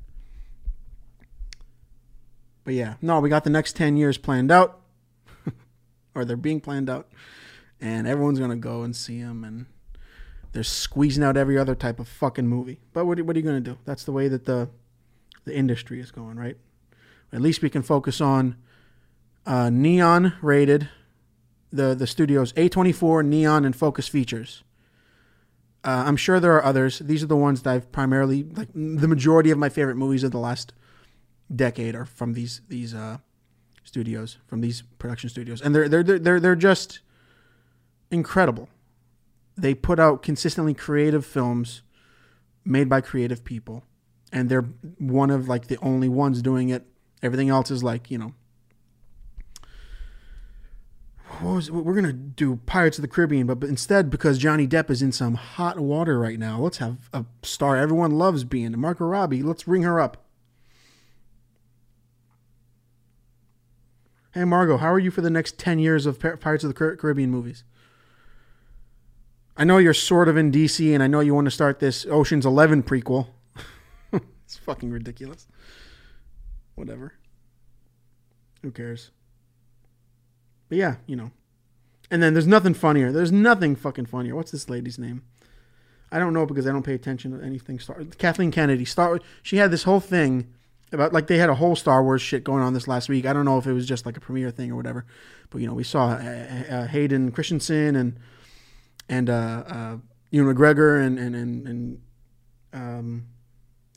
But 2.63 2.75
yeah, 2.75 2.95
no, 3.01 3.19
we 3.19 3.29
got 3.29 3.43
the 3.43 3.49
next 3.49 3.75
10 3.75 3.97
years 3.97 4.17
planned 4.17 4.49
out, 4.49 4.79
or 6.15 6.25
they're 6.25 6.37
being 6.37 6.61
planned 6.61 6.89
out. 6.89 7.09
And 7.81 8.07
everyone's 8.07 8.39
to 8.49 8.55
go 8.55 8.83
and 8.83 8.95
see 8.95 9.21
them, 9.21 9.43
And 9.43 9.65
they're 10.53 10.63
squeezing 10.63 11.23
out 11.23 11.35
every 11.35 11.57
other 11.57 11.75
type 11.75 11.99
of 11.99 12.07
fucking 12.07 12.47
movie. 12.47 12.79
But 12.93 13.05
what, 13.05 13.19
what 13.21 13.35
are 13.35 13.39
you 13.39 13.43
to 13.63 13.71
do? 13.71 13.77
That's 13.85 14.03
the 14.03 14.11
way 14.11 14.27
that 14.27 14.45
the, 14.45 14.69
the 15.45 15.55
industry 15.55 15.99
is 15.99 16.11
going, 16.11 16.37
right? 16.37 16.57
At 17.33 17.41
least 17.41 17.61
we 17.61 17.69
can 17.69 17.81
focus 17.81 18.21
on 18.21 18.55
uh, 19.45 19.69
neon 19.69 20.33
rated, 20.41 20.89
the 21.71 21.95
the 21.95 22.07
studio's 22.07 22.53
A24 22.53 23.25
neon 23.25 23.65
and 23.65 23.75
focus 23.75 24.07
features. 24.07 24.63
Uh, 25.83 26.03
I'm 26.05 26.15
sure 26.15 26.39
there 26.39 26.53
are 26.53 26.63
others. 26.63 26.99
These 26.99 27.23
are 27.23 27.27
the 27.27 27.35
ones 27.35 27.63
that 27.63 27.73
I've 27.73 27.91
primarily 27.91 28.43
like. 28.43 28.69
The 28.73 29.07
majority 29.07 29.51
of 29.51 29.57
my 29.57 29.69
favorite 29.69 29.95
movies 29.95 30.23
of 30.23 30.31
the 30.31 30.39
last 30.39 30.73
decade 31.53 31.95
are 31.95 32.05
from 32.05 32.33
these 32.33 32.61
these 32.69 32.93
uh, 32.93 33.17
studios, 33.93 34.37
from 34.47 34.61
these 34.61 34.81
production 34.97 35.29
studios, 35.29 35.61
and 35.61 35.73
they're 35.75 35.87
they're 35.87 36.03
they're 36.03 36.39
they're 36.39 36.55
just 36.55 36.99
incredible. 38.09 38.67
They 39.55 39.75
put 39.75 39.99
out 39.99 40.23
consistently 40.23 40.73
creative 40.73 41.25
films 41.25 41.83
made 42.65 42.89
by 42.89 43.01
creative 43.01 43.45
people, 43.45 43.83
and 44.31 44.49
they're 44.49 44.65
one 44.97 45.29
of 45.29 45.47
like 45.47 45.67
the 45.67 45.77
only 45.77 46.09
ones 46.09 46.41
doing 46.41 46.69
it 46.69 46.87
Everything 47.23 47.49
else 47.49 47.71
is 47.71 47.83
like, 47.83 48.11
you 48.11 48.17
know, 48.17 48.33
was, 51.41 51.71
we're 51.71 51.95
gonna 51.95 52.11
do 52.11 52.57
Pirates 52.65 52.97
of 52.97 53.01
the 53.01 53.07
Caribbean, 53.07 53.47
but, 53.47 53.61
but 53.61 53.69
instead, 53.69 54.09
because 54.09 54.37
Johnny 54.37 54.67
Depp 54.67 54.89
is 54.89 55.01
in 55.01 55.13
some 55.13 55.35
hot 55.35 55.79
water 55.79 56.19
right 56.19 56.37
now, 56.37 56.59
let's 56.59 56.77
have 56.77 57.09
a 57.13 57.25
star 57.41 57.77
everyone 57.77 58.11
loves 58.11 58.43
being 58.43 58.77
Margot 58.77 59.05
Robbie. 59.05 59.41
Let's 59.41 59.67
ring 59.67 59.83
her 59.83 60.01
up. 60.01 60.22
Hey 64.33 64.45
Margot, 64.45 64.77
how 64.77 64.91
are 64.91 64.99
you 64.99 65.11
for 65.11 65.21
the 65.21 65.29
next 65.29 65.59
ten 65.59 65.77
years 65.77 66.07
of 66.07 66.19
Pirates 66.19 66.63
of 66.63 66.73
the 66.73 66.95
Caribbean 66.95 67.29
movies? 67.29 67.63
I 69.55 69.63
know 69.63 69.77
you're 69.77 69.93
sort 69.93 70.27
of 70.27 70.37
in 70.37 70.51
DC, 70.51 70.91
and 70.91 71.03
I 71.03 71.07
know 71.07 71.19
you 71.19 71.35
want 71.35 71.45
to 71.45 71.51
start 71.51 71.79
this 71.79 72.03
Ocean's 72.07 72.43
Eleven 72.43 72.81
prequel. 72.81 73.27
it's 74.11 74.57
fucking 74.57 74.89
ridiculous. 74.89 75.47
Whatever. 76.73 77.13
Who 78.63 78.71
cares? 78.71 79.11
But 80.67 80.79
yeah, 80.79 80.95
you 81.05 81.15
know. 81.15 81.29
And 82.09 82.23
then 82.23 82.33
there's 82.33 82.47
nothing 82.47 82.73
funnier. 82.73 83.11
There's 83.11 83.31
nothing 83.31 83.75
fucking 83.75 84.07
funnier. 84.07 84.35
What's 84.35 84.51
this 84.51 84.67
lady's 84.67 84.97
name? 84.97 85.21
I 86.11 86.17
don't 86.17 86.33
know 86.33 86.47
because 86.47 86.65
I 86.65 86.71
don't 86.71 86.83
pay 86.83 86.95
attention 86.95 87.37
to 87.37 87.45
anything 87.45 87.77
Star. 87.77 88.01
Kathleen 88.17 88.49
Kennedy. 88.49 88.85
Star. 88.85 89.19
She 89.43 89.57
had 89.57 89.69
this 89.69 89.83
whole 89.83 89.99
thing 89.99 90.51
about 90.93 91.13
like 91.13 91.27
they 91.27 91.37
had 91.37 91.49
a 91.49 91.55
whole 91.55 91.75
Star 91.75 92.03
Wars 92.03 92.21
shit 92.21 92.43
going 92.43 92.63
on 92.63 92.73
this 92.73 92.87
last 92.87 93.09
week. 93.09 93.25
I 93.25 93.33
don't 93.33 93.45
know 93.45 93.57
if 93.57 93.67
it 93.67 93.73
was 93.73 93.85
just 93.85 94.05
like 94.05 94.17
a 94.17 94.19
premiere 94.19 94.51
thing 94.51 94.71
or 94.71 94.75
whatever, 94.75 95.05
but 95.49 95.61
you 95.61 95.67
know 95.67 95.73
we 95.73 95.83
saw 95.83 96.09
uh, 96.09 96.63
uh, 96.69 96.87
Hayden 96.87 97.31
Christensen 97.31 97.95
and 97.95 98.19
and 99.09 99.29
uh, 99.29 99.63
uh, 99.67 99.97
Ewan 100.31 100.55
McGregor 100.55 101.05
and 101.05 101.19
and 101.19 101.35
and, 101.35 101.67
and 101.67 102.01
um, 102.73 103.25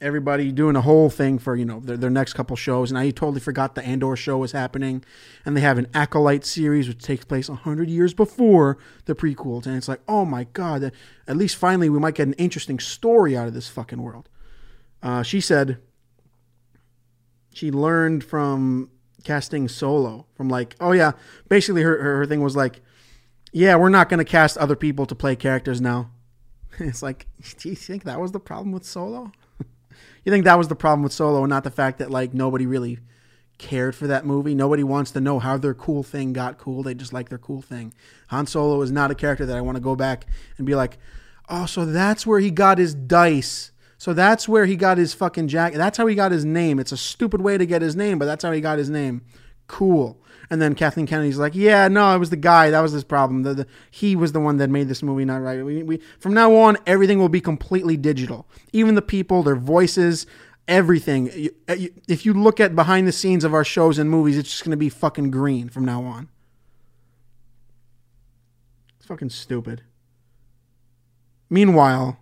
everybody 0.00 0.52
doing 0.52 0.76
a 0.76 0.80
whole 0.80 1.08
thing 1.08 1.38
for 1.38 1.56
you 1.56 1.64
know 1.64 1.80
their, 1.80 1.96
their 1.96 2.10
next 2.10 2.34
couple 2.34 2.56
shows. 2.56 2.90
And 2.90 2.98
I 2.98 3.10
totally 3.10 3.40
forgot 3.40 3.74
the 3.74 3.84
Andor 3.84 4.16
show 4.16 4.38
was 4.38 4.52
happening, 4.52 5.04
and 5.44 5.56
they 5.56 5.60
have 5.60 5.78
an 5.78 5.88
Acolyte 5.94 6.44
series 6.44 6.88
which 6.88 7.02
takes 7.02 7.24
place 7.24 7.48
hundred 7.48 7.88
years 7.88 8.14
before 8.14 8.78
the 9.06 9.14
prequels. 9.14 9.66
And 9.66 9.76
it's 9.76 9.88
like, 9.88 10.00
oh 10.08 10.24
my 10.24 10.44
god! 10.44 10.92
At 11.26 11.36
least 11.36 11.56
finally 11.56 11.88
we 11.88 11.98
might 11.98 12.14
get 12.14 12.28
an 12.28 12.34
interesting 12.34 12.78
story 12.78 13.36
out 13.36 13.48
of 13.48 13.54
this 13.54 13.68
fucking 13.68 14.02
world. 14.02 14.28
Uh, 15.02 15.22
she 15.22 15.40
said 15.40 15.78
she 17.56 17.70
learned 17.70 18.22
from 18.22 18.90
casting 19.24 19.66
Solo 19.66 20.26
from 20.34 20.50
like, 20.50 20.76
oh 20.78 20.92
yeah, 20.92 21.12
basically 21.48 21.82
her 21.82 22.02
her, 22.02 22.16
her 22.18 22.26
thing 22.26 22.42
was 22.42 22.54
like, 22.54 22.82
yeah, 23.50 23.76
we're 23.76 23.88
not 23.88 24.10
going 24.10 24.18
to 24.18 24.30
cast 24.30 24.58
other 24.58 24.76
people 24.76 25.06
to 25.06 25.14
play 25.14 25.34
characters 25.36 25.80
now. 25.80 26.10
It's 26.78 27.02
like, 27.02 27.26
do 27.58 27.70
you 27.70 27.74
think 27.74 28.04
that 28.04 28.20
was 28.20 28.32
the 28.32 28.40
problem 28.40 28.72
with 28.72 28.84
Solo? 28.84 29.32
you 30.24 30.30
think 30.30 30.44
that 30.44 30.58
was 30.58 30.68
the 30.68 30.76
problem 30.76 31.02
with 31.02 31.14
Solo, 31.14 31.44
and 31.44 31.48
not 31.48 31.64
the 31.64 31.70
fact 31.70 31.98
that 31.98 32.10
like 32.10 32.34
nobody 32.34 32.66
really 32.66 32.98
cared 33.56 33.94
for 33.94 34.06
that 34.06 34.26
movie. 34.26 34.54
Nobody 34.54 34.84
wants 34.84 35.10
to 35.12 35.20
know 35.22 35.38
how 35.38 35.56
their 35.56 35.72
cool 35.72 36.02
thing 36.02 36.34
got 36.34 36.58
cool. 36.58 36.82
They 36.82 36.92
just 36.92 37.14
like 37.14 37.30
their 37.30 37.38
cool 37.38 37.62
thing. 37.62 37.94
Han 38.26 38.46
Solo 38.46 38.82
is 38.82 38.92
not 38.92 39.10
a 39.10 39.14
character 39.14 39.46
that 39.46 39.56
I 39.56 39.62
want 39.62 39.76
to 39.76 39.80
go 39.80 39.96
back 39.96 40.26
and 40.58 40.66
be 40.66 40.74
like, 40.74 40.98
oh, 41.48 41.64
so 41.64 41.86
that's 41.86 42.26
where 42.26 42.40
he 42.40 42.50
got 42.50 42.76
his 42.76 42.94
dice. 42.94 43.72
So 43.98 44.12
that's 44.12 44.48
where 44.48 44.66
he 44.66 44.76
got 44.76 44.98
his 44.98 45.14
fucking 45.14 45.48
jacket. 45.48 45.78
That's 45.78 45.96
how 45.96 46.06
he 46.06 46.14
got 46.14 46.32
his 46.32 46.44
name. 46.44 46.78
It's 46.78 46.92
a 46.92 46.96
stupid 46.96 47.40
way 47.40 47.56
to 47.56 47.66
get 47.66 47.82
his 47.82 47.96
name, 47.96 48.18
but 48.18 48.26
that's 48.26 48.44
how 48.44 48.52
he 48.52 48.60
got 48.60 48.78
his 48.78 48.90
name. 48.90 49.22
Cool. 49.68 50.22
And 50.48 50.62
then 50.62 50.74
Kathleen 50.74 51.06
Kennedy's 51.06 51.38
like, 51.38 51.54
yeah, 51.54 51.88
no, 51.88 52.14
it 52.14 52.18
was 52.18 52.30
the 52.30 52.36
guy. 52.36 52.70
That 52.70 52.80
was 52.80 52.92
his 52.92 53.04
problem. 53.04 53.42
The, 53.42 53.54
the, 53.54 53.66
he 53.90 54.14
was 54.14 54.32
the 54.32 54.40
one 54.40 54.58
that 54.58 54.70
made 54.70 54.88
this 54.88 55.02
movie 55.02 55.24
not 55.24 55.42
right. 55.42 55.64
We, 55.64 55.82
we, 55.82 56.00
from 56.20 56.34
now 56.34 56.54
on, 56.54 56.76
everything 56.86 57.18
will 57.18 57.28
be 57.28 57.40
completely 57.40 57.96
digital. 57.96 58.46
Even 58.72 58.94
the 58.94 59.02
people, 59.02 59.42
their 59.42 59.56
voices, 59.56 60.26
everything. 60.68 61.30
You, 61.34 61.50
uh, 61.68 61.76
if 62.06 62.24
you 62.24 62.32
look 62.32 62.60
at 62.60 62.76
behind 62.76 63.08
the 63.08 63.12
scenes 63.12 63.44
of 63.44 63.54
our 63.54 63.64
shows 63.64 63.98
and 63.98 64.08
movies, 64.08 64.38
it's 64.38 64.50
just 64.50 64.62
going 64.62 64.70
to 64.70 64.76
be 64.76 64.88
fucking 64.88 65.30
green 65.30 65.68
from 65.68 65.84
now 65.84 66.04
on. 66.04 66.28
It's 68.98 69.06
fucking 69.06 69.30
stupid. 69.30 69.82
Meanwhile, 71.50 72.18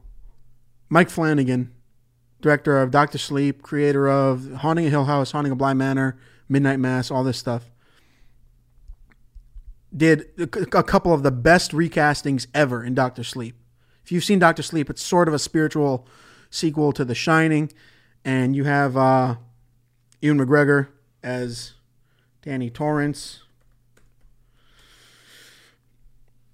Mike 0.88 1.10
Flanagan, 1.10 1.72
director 2.40 2.80
of 2.80 2.90
Doctor 2.90 3.18
Sleep, 3.18 3.62
creator 3.62 4.08
of 4.08 4.52
Haunting 4.56 4.86
a 4.86 4.90
Hill 4.90 5.04
House, 5.04 5.32
Haunting 5.32 5.52
a 5.52 5.56
Bly 5.56 5.74
Manor, 5.74 6.16
Midnight 6.48 6.78
Mass, 6.78 7.10
all 7.10 7.24
this 7.24 7.38
stuff, 7.38 7.70
did 9.96 10.26
a 10.38 10.82
couple 10.82 11.12
of 11.12 11.22
the 11.22 11.30
best 11.30 11.70
recastings 11.70 12.46
ever 12.52 12.82
in 12.82 12.94
Doctor 12.94 13.22
Sleep. 13.22 13.56
If 14.04 14.12
you've 14.12 14.24
seen 14.24 14.38
Doctor 14.38 14.62
Sleep, 14.62 14.90
it's 14.90 15.02
sort 15.02 15.28
of 15.28 15.34
a 15.34 15.38
spiritual 15.38 16.06
sequel 16.50 16.92
to 16.92 17.04
The 17.04 17.14
Shining, 17.14 17.72
and 18.24 18.54
you 18.54 18.64
have 18.64 18.96
uh, 18.96 19.36
Ewan 20.20 20.38
McGregor 20.38 20.88
as 21.22 21.74
Danny 22.42 22.70
Torrance. 22.70 23.43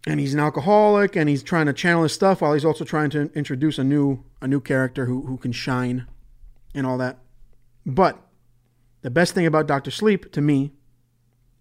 And 0.06 0.18
he's 0.18 0.32
an 0.32 0.40
alcoholic, 0.40 1.14
and 1.14 1.28
he's 1.28 1.42
trying 1.42 1.66
to 1.66 1.72
channel 1.72 2.02
his 2.02 2.12
stuff 2.12 2.40
while 2.40 2.54
he's 2.54 2.64
also 2.64 2.84
trying 2.84 3.10
to 3.10 3.30
introduce 3.34 3.78
a 3.78 3.84
new 3.84 4.24
a 4.40 4.48
new 4.48 4.60
character 4.60 5.04
who 5.06 5.26
who 5.26 5.36
can 5.36 5.52
shine, 5.52 6.06
and 6.74 6.86
all 6.86 6.96
that. 6.98 7.18
But 7.84 8.18
the 9.02 9.10
best 9.10 9.34
thing 9.34 9.46
about 9.46 9.66
Doctor 9.66 9.90
Sleep 9.90 10.32
to 10.32 10.40
me 10.40 10.72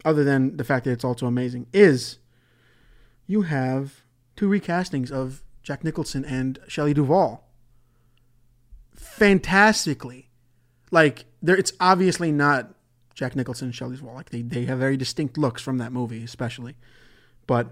other 0.06 0.24
than 0.24 0.58
the 0.58 0.64
fact 0.64 0.86
that 0.86 0.92
it's 0.92 1.04
also 1.04 1.26
amazing, 1.26 1.68
is 1.74 2.20
you 3.28 3.44
have 3.44 4.02
two 4.36 4.48
recastings 4.48 5.12
of 5.12 5.44
Jack 5.62 5.84
Nicholson 5.84 6.24
and 6.26 6.60
Shelley 6.68 6.94
Duvall. 6.94 7.46
Fantastically. 8.96 10.30
Like, 10.92 11.26
there 11.42 11.58
it's 11.58 11.74
obviously 11.80 12.32
not 12.32 12.74
Jack 13.14 13.36
Nicholson 13.36 13.68
and 13.68 13.76
Shelley 13.76 13.98
Duvall. 13.98 14.16
Like 14.16 14.30
they, 14.30 14.42
they 14.42 14.66
have 14.66 14.80
very 14.80 14.98
distinct 14.98 15.38
looks 15.38 15.62
from 15.62 15.78
that 15.78 15.92
movie, 15.92 16.24
especially. 16.24 16.76
But, 17.46 17.72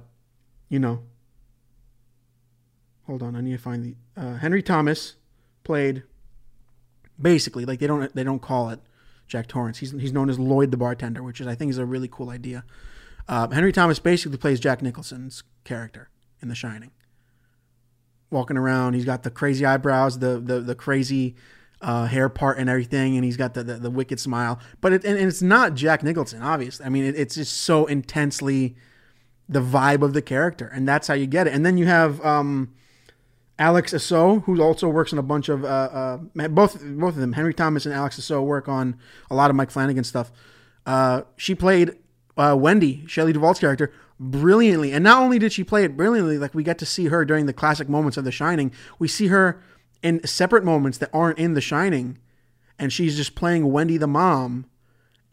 you 0.69 0.80
know. 0.80 1.03
Hold 3.06 3.23
on, 3.23 3.36
I 3.36 3.41
need 3.41 3.53
to 3.53 3.58
find 3.58 3.84
the 3.84 4.21
uh, 4.21 4.36
Henry 4.38 4.62
Thomas 4.62 5.15
played 5.63 6.03
basically 7.19 7.65
like 7.65 7.80
they 7.80 7.88
don't 7.88 8.13
they 8.13 8.23
don't 8.23 8.41
call 8.41 8.69
it 8.69 8.80
Jack 9.27 9.47
Torrance. 9.47 9.77
He's 9.77 9.91
he's 9.91 10.13
known 10.13 10.30
as 10.30 10.39
Lloyd 10.39 10.71
the 10.71 10.77
bartender, 10.77 11.23
which 11.23 11.41
is 11.41 11.47
I 11.47 11.56
think 11.56 11.69
is 11.69 11.77
a 11.77 11.86
really 11.86 12.08
cool 12.08 12.30
idea. 12.30 12.63
Uh, 13.27 13.47
Henry 13.49 13.71
Thomas 13.71 13.99
basically 13.99 14.38
plays 14.38 14.60
Jack 14.60 14.82
Nicholson's 14.82 15.43
character 15.65 16.10
in 16.41 16.47
The 16.47 16.56
Shining. 16.56 16.91
Walking 18.30 18.58
around, 18.58 18.93
he's 18.93 19.06
got 19.06 19.23
the 19.23 19.32
crazy 19.32 19.65
eyebrows, 19.65 20.19
the 20.19 20.39
the 20.39 20.60
the 20.60 20.75
crazy 20.75 21.36
uh, 21.82 22.06
hair 22.06 22.30
part 22.30 22.58
and 22.58 22.69
everything, 22.69 23.15
and 23.15 23.23
he's 23.23 23.38
got 23.38 23.53
the 23.53 23.63
the, 23.63 23.75
the 23.75 23.91
wicked 23.91 24.19
smile. 24.19 24.60
But 24.82 24.93
it, 24.93 25.06
and, 25.06 25.17
and, 25.17 25.27
it's 25.27 25.41
not 25.41 25.75
Jack 25.75 26.03
Nicholson, 26.03 26.41
obviously. 26.41 26.86
I 26.86 26.89
mean, 26.89 27.06
it, 27.06 27.15
it's 27.15 27.36
just 27.36 27.53
so 27.53 27.86
intensely 27.86 28.75
the 29.49 29.62
vibe 29.62 30.01
of 30.01 30.13
the 30.13 30.21
character, 30.21 30.67
and 30.73 30.88
that's 30.88 31.07
how 31.07 31.13
you 31.13 31.27
get 31.27 31.47
it. 31.47 31.53
And 31.53 31.65
then 31.65 31.77
you 31.77 31.86
have 31.86 32.23
um, 32.25 32.73
Alex 33.60 33.93
Essoe, 33.93 34.39
who 34.41 34.62
also 34.62 34.88
works 34.89 35.13
on 35.13 35.19
a 35.19 35.23
bunch 35.23 35.49
of 35.49 35.63
uh, 35.63 35.67
uh, 35.67 36.17
both 36.49 36.81
both 36.83 37.13
of 37.13 37.19
them, 37.19 37.33
Henry 37.33 37.53
Thomas 37.53 37.86
and 37.86 37.93
Alex 37.93 38.19
Essoe, 38.19 38.41
work 38.41 38.67
on 38.67 38.97
a 39.31 39.36
lot 39.36 39.49
of 39.49 39.55
Mike 39.55 39.71
Flanagan 39.71 40.03
stuff. 40.03 40.31
Uh, 40.86 41.23
she 41.36 41.55
played 41.55 41.97
uh, 42.38 42.55
Wendy, 42.57 43.03
Shelley 43.07 43.33
Duvall's 43.33 43.60
character, 43.60 43.91
brilliantly, 44.19 44.91
and 44.91 45.03
not 45.03 45.21
only 45.21 45.39
did 45.39 45.53
she 45.53 45.63
play 45.63 45.83
it 45.83 45.97
brilliantly, 45.97 46.38
like 46.38 46.53
we 46.53 46.63
get 46.63 46.77
to 46.79 46.86
see 46.86 47.07
her 47.07 47.25
during 47.25 47.45
the 47.45 47.53
classic 47.53 47.89
moments 47.89 48.17
of 48.17 48.25
The 48.25 48.31
Shining. 48.31 48.71
We 48.99 49.07
see 49.07 49.27
her 49.27 49.62
in 50.03 50.25
separate 50.25 50.63
moments 50.63 50.97
that 50.99 51.10
aren't 51.12 51.39
in 51.39 51.53
The 51.53 51.62
Shining, 51.62 52.19
and 52.77 52.93
she's 52.93 53.17
just 53.17 53.36
playing 53.36 53.71
Wendy 53.71 53.97
the 53.97 54.07
mom 54.07 54.65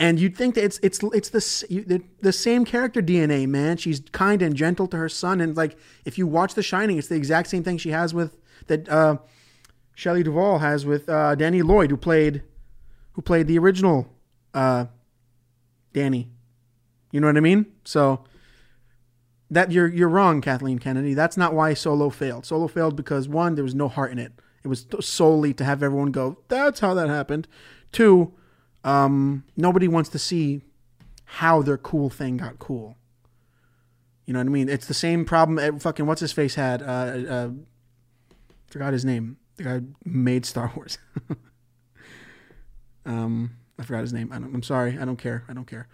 and 0.05 0.21
you'd 0.21 0.37
think 0.37 0.55
that 0.55 0.64
it's 0.64 0.79
it's 0.83 1.03
it's 1.03 1.31
the, 1.31 1.83
the 1.87 2.03
the 2.21 2.33
same 2.33 2.67
character 2.67 3.01
DNA, 3.01 3.49
man. 3.49 3.79
She's 3.79 4.01
kind 4.12 4.43
and 4.43 4.55
gentle 4.55 4.87
to 4.88 4.99
her 4.99 5.09
son, 5.09 5.40
and 5.40 5.57
like 5.57 5.79
if 6.05 6.19
you 6.19 6.27
watch 6.27 6.53
The 6.53 6.62
Shining, 6.62 6.99
it's 6.99 7.09
the 7.09 7.14
exact 7.14 7.49
same 7.49 7.64
thing 7.64 7.79
she 7.79 7.88
has 7.88 8.12
with 8.12 8.37
that 8.67 8.87
uh, 8.87 9.17
Shelley 9.95 10.23
Duvall 10.23 10.59
has 10.59 10.85
with 10.85 11.09
uh, 11.09 11.35
Danny 11.37 11.62
Lloyd, 11.62 11.90
who 11.90 11.97
played 11.97 12.43
who 13.12 13.23
played 13.23 13.47
the 13.47 13.59
original 13.59 14.07
uh, 14.53 14.87
Danny. 15.95 16.29
You 17.11 17.23
know 17.23 17.29
what 17.29 17.38
I 17.38 17.40
mean? 17.40 17.64
So 17.85 18.25
that 19.51 19.73
you're 19.73 19.88
you're 19.88 20.11
wrong, 20.11 20.43
Kathleen 20.43 20.81
Kennedy. 20.81 21.14
That's 21.14 21.38
not 21.38 21.55
why 21.55 21.73
Solo 21.73 22.11
failed. 22.11 22.45
Solo 22.45 22.69
failed 22.69 22.95
because 22.95 23.27
one, 23.27 23.55
there 23.55 23.64
was 23.64 23.75
no 23.75 23.88
heart 23.88 24.12
in 24.12 24.19
it. 24.19 24.35
It 24.62 24.69
was 24.69 24.85
solely 25.01 25.55
to 25.55 25.64
have 25.64 25.83
everyone 25.83 26.11
go, 26.11 26.40
"That's 26.49 26.81
how 26.81 26.93
that 26.93 27.09
happened." 27.09 27.49
Two 27.90 28.35
um, 28.85 29.44
nobody 29.57 29.88
wants 29.88 30.11
to 30.11 30.18
see 30.18 30.62
how 31.25 31.62
their 31.62 31.79
cool 31.79 32.11
thing 32.11 32.37
got 32.37 32.59
cool. 32.59 32.97
You 34.27 34.33
know 34.33 34.40
what 34.40 34.47
I 34.47 34.51
mean? 34.51 34.68
It's 34.68 34.87
the 34.87 34.94
same 34.94 35.25
problem. 35.25 35.79
Fucking 35.81 36.07
what's 36.07 36.20
his 36.20 36.33
face 36.33 36.55
had. 36.55 36.83
Uh, 36.83 36.87
uh, 36.87 37.51
forgot 38.68 38.92
his 38.92 39.05
name. 39.05 39.38
The 39.57 39.62
guy 39.62 39.81
made 40.05 40.47
Star 40.47 40.73
Wars. 40.77 40.99
um, 43.07 43.57
I 43.79 43.83
forgot 43.85 44.03
his 44.03 44.12
name. 44.12 44.33
I 44.33 44.37
am 44.37 44.62
sorry. 44.62 44.99
I 44.99 45.05
don't 45.05 45.16
care. 45.18 45.44
I 45.49 45.53
don't 45.53 45.66
care. 45.66 45.88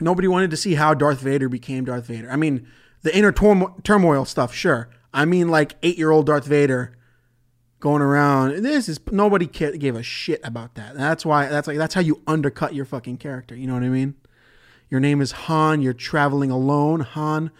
Nobody 0.00 0.28
wanted 0.28 0.50
to 0.50 0.56
see 0.56 0.74
how 0.74 0.94
Darth 0.94 1.20
Vader 1.20 1.48
became 1.48 1.84
Darth 1.84 2.06
Vader. 2.06 2.30
I 2.30 2.36
mean, 2.36 2.66
the 3.02 3.16
inner 3.16 3.32
turmoil 3.32 4.24
stuff, 4.24 4.54
sure. 4.54 4.90
I 5.12 5.24
mean, 5.24 5.48
like 5.48 5.74
eight 5.82 5.98
year 5.98 6.10
old 6.10 6.26
Darth 6.26 6.46
Vader 6.46 6.96
going 7.84 8.00
around. 8.00 8.64
This 8.64 8.88
is 8.88 8.98
nobody 9.10 9.44
gave 9.46 9.94
a 9.94 10.02
shit 10.02 10.40
about 10.42 10.74
that. 10.76 10.94
That's 10.94 11.26
why 11.26 11.48
that's 11.48 11.68
like 11.68 11.76
that's 11.76 11.92
how 11.92 12.00
you 12.00 12.22
undercut 12.26 12.74
your 12.74 12.86
fucking 12.86 13.18
character. 13.18 13.54
You 13.54 13.66
know 13.66 13.74
what 13.74 13.82
I 13.82 13.90
mean? 13.90 14.14
Your 14.88 15.00
name 15.00 15.20
is 15.20 15.32
Han. 15.32 15.82
You're 15.82 15.92
traveling 15.92 16.50
alone, 16.50 17.00
Han 17.00 17.50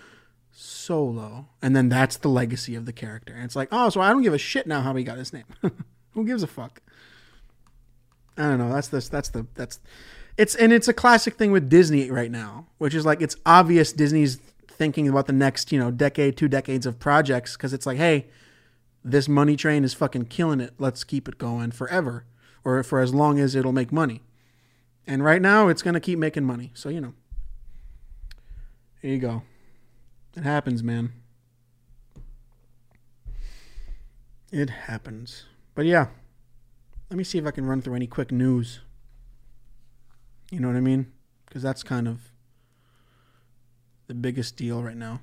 Solo, 0.51 1.49
and 1.61 1.77
then 1.77 1.91
that's 1.91 2.17
the 2.17 2.31
legacy 2.31 2.75
of 2.75 2.87
the 2.87 2.93
character. 2.93 3.35
And 3.35 3.45
it's 3.45 3.55
like, 3.55 3.69
oh, 3.71 3.91
so 3.91 4.01
I 4.01 4.09
don't 4.09 4.23
give 4.23 4.33
a 4.33 4.39
shit 4.39 4.67
now 4.67 4.81
how 4.81 4.95
he 4.95 5.05
got 5.05 5.19
his 5.19 5.35
name. 5.35 5.45
Who 6.13 6.25
gives 6.25 6.43
a 6.43 6.47
fuck? 6.47 6.81
I 8.39 8.45
don't 8.45 8.59
know. 8.59 8.73
That's 8.73 8.89
this. 8.89 9.11
That's 9.11 9.29
the. 9.29 9.47
That's. 9.55 9.79
It's 10.39 10.55
and 10.55 10.73
it's 10.73 10.89
a 10.89 10.95
classic 10.95 11.35
thing 11.35 11.53
with 11.53 11.69
Disney 11.69 12.11
right 12.11 12.31
now, 12.31 12.69
which 12.79 12.95
is 12.95 13.05
like 13.05 13.21
it's 13.21 13.37
obvious 13.45 13.93
Disney's 13.93 14.37
thinking 14.69 15.07
about 15.07 15.27
the 15.27 15.35
next 15.35 15.71
you 15.71 15.79
know 15.79 15.91
decade, 15.91 16.39
two 16.39 16.49
decades 16.49 16.87
of 16.87 16.99
projects 16.99 17.59
because 17.59 17.75
it's 17.75 17.85
like, 17.85 17.99
hey 17.99 18.27
this 19.05 19.29
money 19.29 19.55
train 19.55 19.85
is 19.85 19.93
fucking 19.93 20.25
killing 20.27 20.61
it. 20.61 20.73
Let's 20.79 21.05
keep 21.05 21.29
it 21.29 21.37
going 21.37 21.73
forever 21.73 22.25
or 22.65 22.83
for 22.83 23.01
as 23.01 23.15
long 23.15 23.39
as 23.39 23.55
it'll 23.55 23.73
make 23.73 23.93
money. 23.93 24.23
And 25.07 25.23
right 25.23 25.43
now 25.43 25.69
it's 25.69 25.83
going 25.83 25.95
to 25.95 26.01
keep 26.01 26.19
making 26.19 26.45
money. 26.45 26.71
So, 26.75 26.89
you 26.89 27.01
know. 27.01 27.13
Here 29.03 29.13
you 29.13 29.19
go. 29.19 29.43
It 30.35 30.45
happens, 30.45 30.83
man. 30.83 31.13
It 34.51 34.71
happens. 34.71 35.45
But 35.75 35.85
yeah. 35.85 36.07
Let 37.11 37.19
me 37.19 37.25
see 37.25 37.37
if 37.37 37.47
I 37.47 37.51
can 37.51 37.67
run 37.67 37.83
through 37.83 37.97
any 37.97 38.07
quick 38.07 38.33
news. 38.33 38.81
You 40.51 40.61
know 40.61 40.69
what 40.69 40.77
I 40.77 40.81
mean? 40.81 41.13
Because 41.45 41.63
that's 41.63 41.83
kind 41.83 42.09
of 42.09 42.33
the 44.07 44.15
biggest 44.15 44.57
deal 44.57 44.83
right 44.83 44.97
now. 44.97 45.21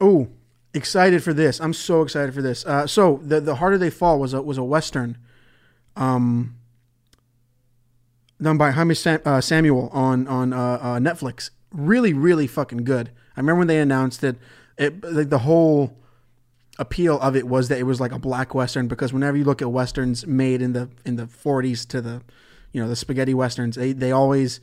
Oh, 0.00 0.28
excited 0.72 1.22
for 1.22 1.32
this! 1.32 1.60
I'm 1.60 1.74
so 1.74 2.02
excited 2.02 2.34
for 2.34 2.42
this. 2.42 2.64
Uh, 2.64 2.86
so 2.86 3.20
the 3.22 3.40
the 3.40 3.56
harder 3.56 3.78
they 3.78 3.90
fall 3.90 4.18
was 4.18 4.32
a 4.32 4.42
was 4.42 4.58
a 4.58 4.64
western, 4.64 5.18
um, 5.96 6.56
done 8.40 8.56
by 8.56 8.72
Jeymes 8.72 8.98
Sam, 8.98 9.20
uh, 9.24 9.40
Samuel 9.40 9.90
on 9.92 10.26
on 10.26 10.52
uh, 10.52 10.78
uh, 10.80 10.98
Netflix. 10.98 11.50
Really, 11.72 12.12
really 12.12 12.46
fucking 12.46 12.84
good. 12.84 13.10
I 13.36 13.40
remember 13.40 13.58
when 13.60 13.68
they 13.68 13.78
announced 13.78 14.24
it. 14.24 14.36
It 14.76 15.04
like 15.04 15.28
the 15.28 15.40
whole 15.40 15.96
appeal 16.78 17.20
of 17.20 17.36
it 17.36 17.46
was 17.46 17.68
that 17.68 17.78
it 17.78 17.82
was 17.82 18.00
like 18.00 18.10
a 18.10 18.18
black 18.18 18.54
western 18.54 18.88
because 18.88 19.12
whenever 19.12 19.36
you 19.36 19.44
look 19.44 19.60
at 19.60 19.70
westerns 19.70 20.26
made 20.26 20.62
in 20.62 20.72
the 20.72 20.88
in 21.04 21.16
the 21.16 21.24
40s 21.24 21.86
to 21.86 22.00
the 22.00 22.22
you 22.72 22.80
know 22.80 22.88
the 22.88 22.96
spaghetti 22.96 23.34
westerns 23.34 23.76
they 23.76 23.92
they 23.92 24.10
always 24.10 24.60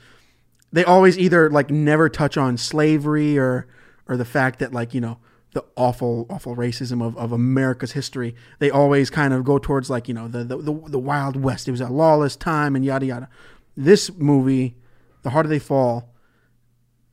they 0.74 0.84
always 0.84 1.18
either 1.20 1.48
like 1.52 1.70
never 1.70 2.10
touch 2.10 2.36
on 2.36 2.58
slavery 2.58 3.38
or 3.38 3.68
or 4.08 4.18
the 4.18 4.26
fact 4.26 4.58
that 4.60 4.74
like 4.74 4.96
you 4.96 5.02
know 5.02 5.20
the 5.58 5.66
awful 5.76 6.28
awful 6.30 6.56
racism 6.56 7.04
of, 7.04 7.18
of 7.18 7.32
America's 7.32 7.94
history. 7.94 8.36
They 8.60 8.70
always 8.70 9.10
kind 9.10 9.34
of 9.34 9.44
go 9.44 9.58
towards 9.58 9.90
like 9.90 10.08
you 10.08 10.14
know 10.14 10.28
the, 10.28 10.44
the 10.44 10.58
the 10.58 10.74
the 10.90 11.00
wild 11.00 11.36
west. 11.36 11.68
It 11.68 11.72
was 11.72 11.82
a 11.82 11.90
lawless 11.90 12.36
time 12.36 12.76
and 12.76 12.86
yada 12.86 13.08
yada. 13.08 13.30
This 13.76 14.12
movie 14.14 14.76
the 15.24 15.32
harder 15.32 15.50
they 15.50 15.58
fall 15.58 16.14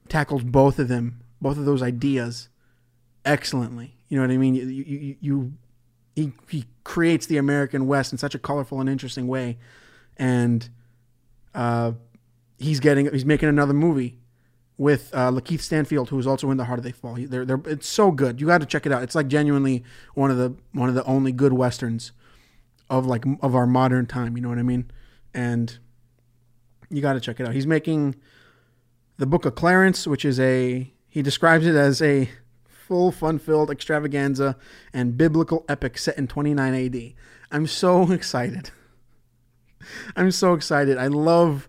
tackles 0.09 0.45
both 0.45 0.79
of 0.79 0.89
them 0.89 1.23
both 1.41 1.57
of 1.57 1.65
those 1.65 1.83
ideas 1.83 2.51
excellently. 3.25 3.97
You 4.09 4.19
know 4.19 4.25
what 4.25 4.33
I 4.33 4.37
mean? 4.37 4.55
You, 4.55 4.67
you, 4.67 5.17
you 5.21 5.53
he, 6.15 6.33
he 6.51 6.67
creates 6.85 7.25
the 7.25 7.39
American 7.39 7.87
West 7.87 8.13
in 8.13 8.19
such 8.19 8.35
a 8.35 8.39
colorful 8.39 8.79
and 8.79 8.91
interesting 8.91 9.27
way, 9.27 9.57
and 10.19 10.69
uh, 11.55 11.93
he's 12.59 12.79
getting 12.79 13.11
he's 13.11 13.25
making 13.25 13.49
another 13.49 13.73
movie 13.73 14.19
with 14.77 15.15
uh, 15.15 15.31
Lakeith 15.31 15.61
Stanfield, 15.61 16.09
who 16.11 16.19
is 16.19 16.27
also 16.27 16.51
in 16.51 16.57
The 16.57 16.65
Harder 16.65 16.83
They 16.83 16.93
Fall. 16.93 17.15
He, 17.15 17.27
they're, 17.27 17.45
they're, 17.45 17.61
it's 17.67 17.89
so 17.89 18.11
good. 18.11 18.41
You 18.41 18.47
got 18.47 18.59
to 18.59 18.67
check 18.67 18.87
it 18.87 18.93
out. 18.93 19.03
It's 19.03 19.15
like 19.15 19.29
genuinely 19.29 19.85
one 20.15 20.31
of 20.31 20.37
the 20.37 20.55
one 20.73 20.89
of 20.89 20.95
the 20.95 21.05
only 21.05 21.33
good 21.33 21.53
westerns 21.53 22.13
of 22.91 23.07
like 23.07 23.25
of 23.41 23.55
our 23.55 23.67
modern 23.67 24.07
time. 24.07 24.37
You 24.37 24.43
know 24.43 24.49
what 24.49 24.59
I 24.59 24.63
mean? 24.63 24.91
And 25.33 25.79
you 26.91 27.01
got 27.01 27.15
to 27.15 27.21
check 27.21 27.41
it 27.41 27.47
out. 27.47 27.55
He's 27.55 27.67
making 27.67 28.17
the 29.17 29.27
Book 29.27 29.45
of 29.45 29.55
Clarence, 29.55 30.07
which 30.07 30.25
is 30.25 30.41
a 30.41 30.93
he 31.09 31.23
describes 31.23 31.67
it 31.67 31.77
as 31.77 32.03
a 32.03 32.29
full 32.67 33.13
fun 33.13 33.39
filled 33.39 33.71
extravaganza 33.71 34.57
and 34.93 35.17
biblical 35.17 35.65
epic 35.69 35.97
set 35.97 36.19
in 36.19 36.27
29 36.27 36.75
AD. 36.75 37.13
I'm 37.51 37.67
so 37.67 38.11
excited. 38.13 38.71
I'm 40.17 40.31
so 40.31 40.55
excited. 40.55 40.99
I 40.99 41.07
love 41.07 41.69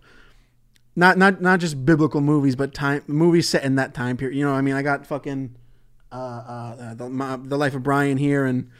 not 0.96 1.18
not 1.18 1.40
not 1.40 1.60
just 1.60 1.84
biblical 1.84 2.20
movies, 2.20 2.56
but 2.56 2.74
time 2.74 3.02
movies 3.06 3.48
set 3.48 3.64
in 3.64 3.76
that 3.76 3.94
time 3.94 4.16
period. 4.16 4.36
You 4.36 4.44
know, 4.44 4.52
I 4.52 4.62
mean, 4.62 4.74
I 4.74 4.82
got 4.82 5.06
fucking 5.06 5.54
uh, 6.10 6.14
uh, 6.14 6.94
the, 6.94 7.08
my, 7.08 7.36
the 7.36 7.56
Life 7.56 7.74
of 7.74 7.82
Brian 7.82 8.16
here 8.16 8.44
and 8.44 8.70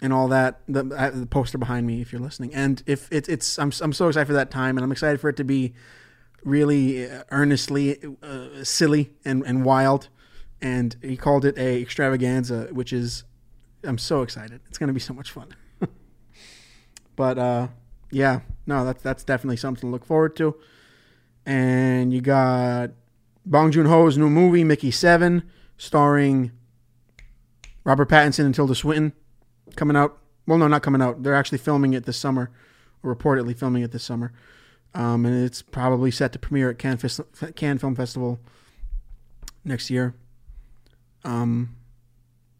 and 0.00 0.12
all 0.12 0.28
that. 0.28 0.60
The, 0.66 0.82
the, 0.82 1.26
poster 1.26 1.58
behind 1.58 1.86
me, 1.86 2.00
if 2.00 2.12
you're 2.12 2.20
listening, 2.20 2.54
and 2.54 2.82
if 2.86 3.08
it's 3.12 3.28
it's 3.28 3.58
I'm 3.58 3.70
I'm 3.80 3.92
so 3.92 4.08
excited 4.08 4.26
for 4.26 4.32
that 4.32 4.50
time, 4.50 4.76
and 4.76 4.84
I'm 4.84 4.92
excited 4.92 5.20
for 5.20 5.28
it 5.28 5.36
to 5.36 5.44
be 5.44 5.74
really 6.44 7.08
uh, 7.08 7.22
earnestly 7.30 7.98
uh, 8.22 8.64
silly 8.64 9.10
and 9.24 9.44
and 9.46 9.64
wild 9.64 10.08
and 10.62 10.96
he 11.02 11.16
called 11.16 11.44
it 11.44 11.58
a 11.58 11.82
extravaganza, 11.82 12.68
which 12.70 12.92
is 12.92 13.24
I'm 13.82 13.98
so 13.98 14.22
excited. 14.22 14.60
It's 14.68 14.78
to 14.78 14.92
be 14.92 15.00
so 15.00 15.12
much 15.12 15.32
fun. 15.32 15.54
but 17.16 17.36
uh, 17.36 17.68
yeah, 18.10 18.40
no, 18.66 18.84
that's 18.84 19.02
that's 19.02 19.24
definitely 19.24 19.56
something 19.56 19.80
to 19.80 19.86
look 19.88 20.04
forward 20.04 20.36
to. 20.36 20.54
And 21.44 22.12
you 22.12 22.20
got 22.20 22.90
Bong 23.44 23.72
Joon 23.72 23.86
Ho's 23.86 24.16
new 24.16 24.30
movie 24.30 24.64
Mickey 24.64 24.90
Seven, 24.90 25.42
starring 25.76 26.52
Robert 27.84 28.08
Pattinson 28.08 28.44
and 28.44 28.54
Tilda 28.54 28.74
Swinton, 28.74 29.12
coming 29.74 29.96
out. 29.96 30.18
Well, 30.46 30.58
no, 30.58 30.68
not 30.68 30.82
coming 30.82 31.02
out. 31.02 31.22
They're 31.22 31.34
actually 31.34 31.58
filming 31.58 31.94
it 31.94 32.04
this 32.04 32.16
summer, 32.16 32.50
or 33.02 33.14
reportedly 33.14 33.56
filming 33.56 33.82
it 33.82 33.92
this 33.92 34.04
summer. 34.04 34.32
Um, 34.94 35.24
and 35.24 35.44
it's 35.44 35.62
probably 35.62 36.10
set 36.10 36.32
to 36.32 36.38
premiere 36.38 36.70
at 36.70 36.78
Cannes, 36.78 37.20
Cannes 37.56 37.78
Film 37.78 37.94
Festival 37.94 38.38
next 39.64 39.90
year. 39.90 40.14
Um, 41.24 41.76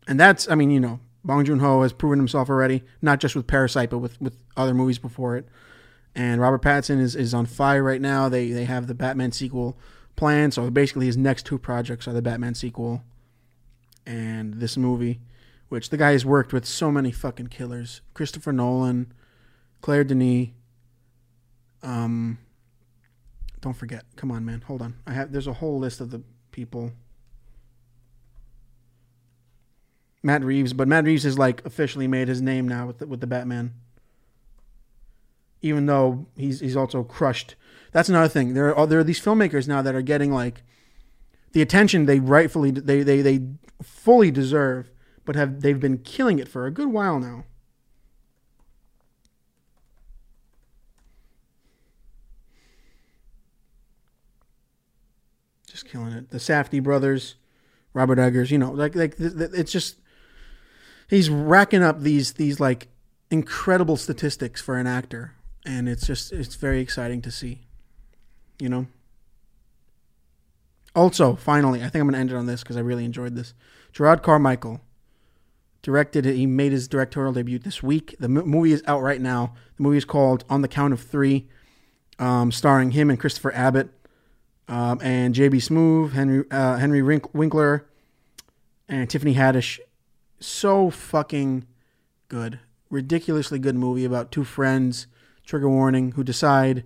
and 0.08 0.18
that's, 0.18 0.48
I 0.50 0.54
mean, 0.54 0.70
you 0.70 0.80
know, 0.80 1.00
Bong 1.24 1.44
Joon 1.44 1.60
Ho 1.60 1.82
has 1.82 1.92
proven 1.92 2.18
himself 2.18 2.48
already, 2.48 2.82
not 3.00 3.20
just 3.20 3.36
with 3.36 3.46
Parasite, 3.46 3.90
but 3.90 3.98
with, 3.98 4.20
with 4.20 4.36
other 4.56 4.74
movies 4.74 4.98
before 4.98 5.36
it. 5.36 5.46
And 6.14 6.40
Robert 6.40 6.62
Pattinson 6.62 7.00
is, 7.00 7.16
is 7.16 7.32
on 7.32 7.46
fire 7.46 7.82
right 7.82 8.00
now. 8.00 8.28
They 8.28 8.50
they 8.50 8.64
have 8.64 8.86
the 8.86 8.94
Batman 8.94 9.32
sequel 9.32 9.78
planned, 10.16 10.54
so 10.54 10.68
basically 10.70 11.06
his 11.06 11.16
next 11.16 11.46
two 11.46 11.58
projects 11.58 12.06
are 12.06 12.12
the 12.12 12.22
Batman 12.22 12.54
sequel 12.54 13.02
and 14.06 14.54
this 14.54 14.76
movie, 14.76 15.20
which 15.68 15.90
the 15.90 15.96
guy 15.96 16.12
has 16.12 16.26
worked 16.26 16.52
with 16.52 16.66
so 16.66 16.90
many 16.90 17.10
fucking 17.10 17.46
killers: 17.46 18.02
Christopher 18.14 18.52
Nolan, 18.52 19.12
Claire 19.80 20.04
Denis. 20.04 20.48
Um, 21.82 22.38
don't 23.60 23.76
forget. 23.76 24.04
Come 24.16 24.30
on, 24.30 24.44
man. 24.44 24.60
Hold 24.62 24.82
on. 24.82 24.96
I 25.06 25.12
have. 25.12 25.32
There's 25.32 25.46
a 25.46 25.54
whole 25.54 25.78
list 25.78 26.00
of 26.00 26.10
the 26.10 26.22
people. 26.50 26.92
Matt 30.22 30.44
Reeves, 30.44 30.72
but 30.72 30.86
Matt 30.86 31.04
Reeves 31.04 31.24
has 31.24 31.38
like 31.38 31.64
officially 31.64 32.06
made 32.06 32.28
his 32.28 32.40
name 32.40 32.68
now 32.68 32.86
with 32.86 32.98
the, 32.98 33.06
with 33.06 33.20
the 33.20 33.26
Batman. 33.26 33.74
Even 35.62 35.86
though 35.86 36.26
he's 36.36 36.60
he's 36.60 36.76
also 36.76 37.02
crushed. 37.02 37.54
That's 37.92 38.08
another 38.08 38.28
thing. 38.28 38.54
There 38.54 38.74
are 38.74 38.86
there 38.86 38.98
are 38.98 39.04
these 39.04 39.20
filmmakers 39.20 39.68
now 39.68 39.80
that 39.82 39.94
are 39.94 40.02
getting 40.02 40.32
like 40.32 40.62
the 41.52 41.62
attention 41.62 42.06
they 42.06 42.18
rightfully 42.20 42.70
they 42.70 43.02
they 43.02 43.22
they 43.22 43.46
fully 43.82 44.30
deserve, 44.30 44.90
but 45.24 45.36
have 45.36 45.60
they've 45.60 45.78
been 45.78 45.98
killing 45.98 46.38
it 46.38 46.48
for 46.48 46.66
a 46.66 46.70
good 46.70 46.88
while 46.88 47.18
now. 47.18 47.44
Just 55.66 55.86
killing 55.86 56.12
it. 56.12 56.30
The 56.30 56.38
Safdie 56.38 56.82
brothers, 56.82 57.36
Robert 57.94 58.18
Eggers, 58.18 58.50
you 58.50 58.58
know, 58.58 58.72
like 58.72 58.94
like 58.94 59.14
it's 59.18 59.72
just 59.72 60.00
he's 61.08 61.30
racking 61.30 61.82
up 61.82 62.00
these 62.00 62.34
these 62.34 62.60
like 62.60 62.88
incredible 63.30 63.96
statistics 63.96 64.60
for 64.60 64.76
an 64.76 64.86
actor, 64.86 65.34
and 65.64 65.88
it's 65.88 66.06
just 66.06 66.32
it's 66.32 66.54
very 66.54 66.80
exciting 66.80 67.22
to 67.22 67.30
see. 67.30 67.62
You 68.58 68.68
know. 68.68 68.86
Also, 70.94 71.36
finally, 71.36 71.80
I 71.80 71.84
think 71.84 71.96
I'm 71.96 72.02
going 72.02 72.12
to 72.14 72.18
end 72.18 72.30
it 72.30 72.36
on 72.36 72.46
this 72.46 72.62
because 72.62 72.76
I 72.76 72.80
really 72.80 73.04
enjoyed 73.04 73.34
this. 73.34 73.54
Jerrod 73.94 74.22
Carmichael 74.22 74.82
directed. 75.80 76.26
He 76.26 76.46
made 76.46 76.72
his 76.72 76.86
directorial 76.86 77.32
debut 77.32 77.58
this 77.58 77.82
week. 77.82 78.14
The 78.20 78.28
movie 78.28 78.72
is 78.72 78.82
out 78.86 79.00
right 79.00 79.20
now. 79.20 79.54
The 79.78 79.82
movie 79.82 79.96
is 79.96 80.04
called 80.04 80.44
On 80.50 80.60
the 80.60 80.68
Count 80.68 80.92
of 80.92 81.00
Three, 81.00 81.48
um, 82.18 82.52
starring 82.52 82.90
him 82.90 83.08
and 83.08 83.18
Christopher 83.18 83.54
Abbott, 83.54 83.88
um, 84.68 85.00
and 85.02 85.34
J.B. 85.34 85.58
Smoove, 85.58 86.12
Henry 86.12 86.44
uh, 86.50 86.76
Henry 86.76 87.02
Winkler, 87.02 87.86
and 88.86 89.08
Tiffany 89.08 89.34
Haddish 89.34 89.80
so 90.44 90.90
fucking 90.90 91.66
good. 92.28 92.58
Ridiculously 92.90 93.58
good 93.58 93.76
movie 93.76 94.04
about 94.04 94.30
two 94.30 94.44
friends, 94.44 95.06
trigger 95.44 95.68
warning, 95.68 96.12
who 96.12 96.24
decide 96.24 96.84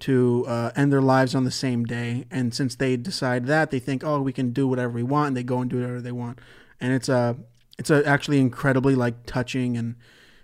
to 0.00 0.44
uh, 0.46 0.70
end 0.76 0.92
their 0.92 1.02
lives 1.02 1.34
on 1.34 1.44
the 1.44 1.50
same 1.50 1.84
day. 1.84 2.24
And 2.30 2.54
since 2.54 2.76
they 2.76 2.96
decide 2.96 3.46
that, 3.46 3.70
they 3.70 3.80
think, 3.80 4.04
oh, 4.04 4.20
we 4.20 4.32
can 4.32 4.52
do 4.52 4.68
whatever 4.68 4.92
we 4.92 5.02
want, 5.02 5.28
and 5.28 5.36
they 5.36 5.42
go 5.42 5.60
and 5.60 5.70
do 5.70 5.80
whatever 5.80 6.00
they 6.00 6.12
want. 6.12 6.38
And 6.80 6.92
it's 6.92 7.08
a, 7.08 7.36
it's 7.78 7.90
a 7.90 8.06
actually 8.06 8.38
incredibly 8.38 8.94
like 8.94 9.26
touching 9.26 9.76
and, 9.76 9.96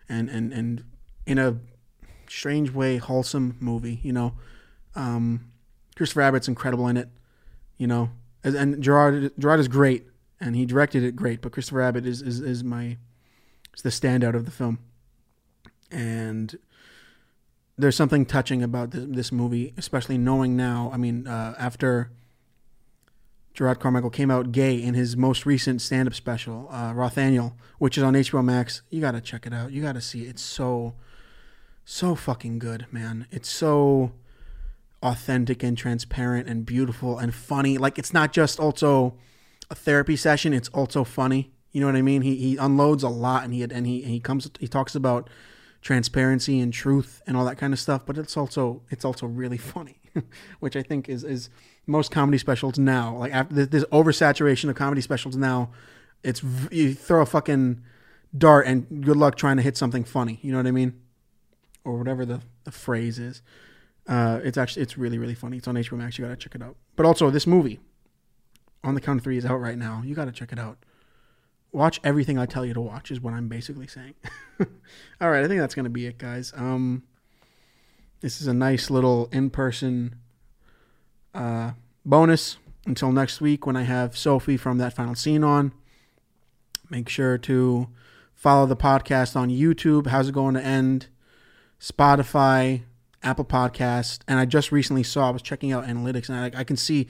and 0.08 0.28
and 0.28 0.52
and 0.52 0.84
in 1.26 1.38
a 1.38 1.58
strange 2.28 2.70
way 2.72 2.96
wholesome 2.96 3.56
movie. 3.60 4.00
You 4.02 4.12
know, 4.12 4.34
um, 4.94 5.52
Christopher 5.96 6.22
Abbott's 6.22 6.48
incredible 6.48 6.88
in 6.88 6.96
it. 6.96 7.08
You 7.78 7.86
know, 7.86 8.10
and, 8.42 8.54
and 8.54 8.82
Jerrod 8.82 9.30
Jerrod 9.38 9.58
is 9.58 9.68
great 9.68 10.06
and 10.40 10.54
he 10.54 10.66
directed 10.66 11.02
it 11.02 11.16
great. 11.16 11.40
But 11.40 11.52
Christopher 11.52 11.80
Abbott 11.82 12.06
is 12.06 12.22
is, 12.22 12.40
is 12.40 12.62
my 12.62 12.98
is 13.74 13.82
the 13.82 13.90
standout 13.90 14.34
of 14.34 14.44
the 14.44 14.50
film, 14.50 14.78
and 15.90 16.56
there's 17.76 17.96
something 17.96 18.24
touching 18.24 18.62
about 18.62 18.90
this, 18.92 19.06
this 19.08 19.32
movie, 19.32 19.74
especially 19.76 20.18
knowing 20.18 20.56
now. 20.56 20.90
I 20.92 20.96
mean, 20.96 21.26
uh, 21.26 21.54
after 21.58 22.10
Jerrod 23.54 23.78
Carmichael 23.78 24.10
came 24.10 24.30
out 24.30 24.52
gay 24.52 24.82
in 24.82 24.94
his 24.94 25.16
most 25.16 25.46
recent 25.46 25.80
stand-up 25.80 26.14
special, 26.14 26.68
uh, 26.70 26.92
Rothaniel, 26.92 27.54
which 27.78 27.96
is 27.96 28.04
on 28.04 28.14
HBO 28.14 28.44
Max. 28.44 28.82
You 28.90 29.00
gotta 29.00 29.20
check 29.20 29.46
it 29.46 29.52
out. 29.52 29.72
You 29.72 29.82
gotta 29.82 30.00
see 30.00 30.22
it. 30.22 30.30
It's 30.30 30.42
so, 30.42 30.94
so 31.84 32.14
fucking 32.14 32.58
good, 32.58 32.86
man. 32.90 33.26
It's 33.30 33.48
so 33.48 34.12
authentic 35.02 35.62
and 35.62 35.76
transparent 35.76 36.48
and 36.48 36.64
beautiful 36.64 37.18
and 37.18 37.34
funny. 37.34 37.78
Like 37.78 37.98
it's 37.98 38.12
not 38.12 38.32
just 38.32 38.58
also 38.58 39.16
a 39.70 39.74
therapy 39.74 40.16
session. 40.16 40.52
It's 40.52 40.68
also 40.70 41.04
funny. 41.04 41.52
You 41.72 41.80
know 41.80 41.86
what 41.86 41.96
I 41.96 42.02
mean? 42.02 42.22
He 42.22 42.36
he 42.36 42.56
unloads 42.56 43.02
a 43.02 43.08
lot, 43.08 43.44
and 43.44 43.52
he 43.52 43.62
and 43.62 43.86
he 43.86 44.02
he 44.02 44.20
comes 44.20 44.50
he 44.58 44.68
talks 44.68 44.94
about 44.94 45.28
transparency 45.84 46.58
and 46.60 46.72
truth 46.72 47.22
and 47.26 47.36
all 47.36 47.44
that 47.44 47.58
kind 47.58 47.72
of 47.72 47.78
stuff. 47.78 48.04
But 48.04 48.18
it's 48.18 48.36
also 48.36 48.82
it's 48.90 49.04
also 49.04 49.26
really 49.26 49.58
funny, 49.58 50.00
which 50.58 50.74
I 50.74 50.82
think 50.82 51.08
is 51.08 51.22
is 51.22 51.50
most 51.86 52.10
comedy 52.10 52.38
specials 52.38 52.78
now. 52.78 53.16
Like 53.16 53.32
after 53.32 53.66
this 53.66 53.84
oversaturation 53.92 54.68
of 54.70 54.74
comedy 54.74 55.02
specials 55.02 55.36
now, 55.36 55.70
It's 56.24 56.42
you 56.72 56.94
throw 56.94 57.22
a 57.22 57.26
fucking 57.26 57.82
dart 58.36 58.66
and 58.66 59.04
good 59.04 59.16
luck 59.16 59.36
trying 59.36 59.58
to 59.58 59.62
hit 59.62 59.76
something 59.76 60.02
funny. 60.04 60.40
You 60.42 60.50
know 60.50 60.58
what 60.58 60.66
I 60.66 60.72
mean? 60.72 61.00
Or 61.84 61.98
whatever 61.98 62.24
the, 62.24 62.40
the 62.64 62.72
phrase 62.72 63.18
is. 63.18 63.42
Uh, 64.08 64.40
it's 64.42 64.58
actually 64.58 64.82
it's 64.82 64.96
really 64.98 65.18
really 65.18 65.34
funny. 65.34 65.58
It's 65.58 65.68
on 65.68 65.74
HBO 65.76 65.98
Max. 65.98 66.18
You 66.18 66.24
gotta 66.24 66.36
check 66.36 66.54
it 66.54 66.62
out. 66.62 66.76
But 66.96 67.04
also 67.06 67.30
this 67.30 67.46
movie, 67.46 67.78
on 68.82 68.94
the 68.94 69.00
count 69.02 69.18
of 69.20 69.24
three, 69.24 69.36
is 69.36 69.44
out 69.44 69.60
right 69.60 69.76
now. 69.78 70.02
You 70.04 70.14
gotta 70.14 70.32
check 70.32 70.50
it 70.50 70.58
out. 70.58 70.78
Watch 71.74 72.00
everything 72.04 72.38
I 72.38 72.46
tell 72.46 72.64
you 72.64 72.72
to 72.72 72.80
watch 72.80 73.10
is 73.10 73.20
what 73.20 73.34
I'm 73.34 73.48
basically 73.48 73.88
saying. 73.88 74.14
All 75.20 75.28
right, 75.28 75.44
I 75.44 75.48
think 75.48 75.60
that's 75.60 75.74
gonna 75.74 75.90
be 75.90 76.06
it, 76.06 76.18
guys. 76.18 76.52
Um, 76.54 77.02
this 78.20 78.40
is 78.40 78.46
a 78.46 78.54
nice 78.54 78.90
little 78.90 79.28
in 79.32 79.50
person 79.50 80.14
uh, 81.34 81.72
bonus 82.04 82.58
until 82.86 83.10
next 83.10 83.40
week 83.40 83.66
when 83.66 83.74
I 83.76 83.82
have 83.82 84.16
Sophie 84.16 84.56
from 84.56 84.78
that 84.78 84.92
final 84.92 85.16
scene 85.16 85.42
on. 85.42 85.72
Make 86.90 87.08
sure 87.08 87.38
to 87.38 87.88
follow 88.34 88.66
the 88.66 88.76
podcast 88.76 89.34
on 89.34 89.50
YouTube. 89.50 90.06
How's 90.06 90.28
it 90.28 90.32
going 90.32 90.54
to 90.54 90.64
end? 90.64 91.08
Spotify, 91.80 92.82
Apple 93.20 93.44
Podcast, 93.44 94.20
and 94.28 94.38
I 94.38 94.44
just 94.44 94.70
recently 94.70 95.02
saw 95.02 95.26
I 95.26 95.32
was 95.32 95.42
checking 95.42 95.72
out 95.72 95.86
analytics, 95.86 96.28
and 96.28 96.38
I, 96.38 96.60
I 96.60 96.62
can 96.62 96.76
see 96.76 97.08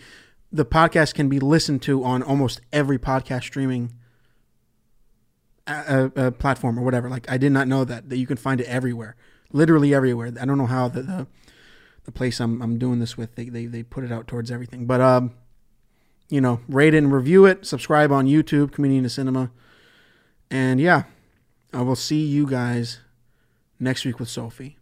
the 0.51 0.65
podcast 0.65 1.13
can 1.13 1.29
be 1.29 1.39
listened 1.39 1.83
to 1.83 2.03
on 2.03 2.23
almost 2.23 2.63
every 2.73 2.99
podcast 2.99 3.43
streaming 3.43 3.93
uh, 5.67 6.09
uh, 6.17 6.31
platform 6.33 6.79
or 6.79 6.83
whatever. 6.83 7.09
Like 7.09 7.31
I 7.31 7.39
did 7.39 7.53
not 7.53 7.69
know 7.69 7.85
that 7.85 8.09
that 8.11 8.19
you 8.19 8.27
can 8.27 8.37
find 8.37 8.61
it 8.61 8.67
everywhere, 8.67 9.17
literally 9.53 9.95
everywhere. 9.95 10.33
I 10.41 10.45
don't 10.45 10.59
know 10.59 10.67
how 10.67 10.89
the 10.89 11.03
the, 11.03 11.27
the 12.05 12.13
place 12.13 12.41
I'm 12.41 12.61
I'm 12.63 12.79
doing 12.79 13.01
this 13.01 13.17
with 13.17 13.35
they, 13.35 13.49
they 13.49 13.67
they 13.67 13.83
put 13.83 14.05
it 14.05 14.13
out 14.13 14.27
towards 14.27 14.51
everything, 14.51 14.87
but 14.87 15.01
um, 15.01 15.35
you 16.29 16.41
know, 16.41 16.61
rate 16.69 16.95
and 16.95 17.13
review 17.13 17.47
it. 17.47 17.67
Subscribe 17.67 18.13
on 18.13 18.27
YouTube, 18.27 18.73
Community 18.73 19.09
Cinema, 19.09 19.51
and 20.51 20.81
yeah, 20.81 21.05
I 21.73 21.83
will 21.83 21.97
see 21.97 22.25
you 22.25 22.47
guys 22.47 23.01
next 23.79 24.05
week 24.05 24.19
with 24.19 24.29
Sophie. 24.29 24.79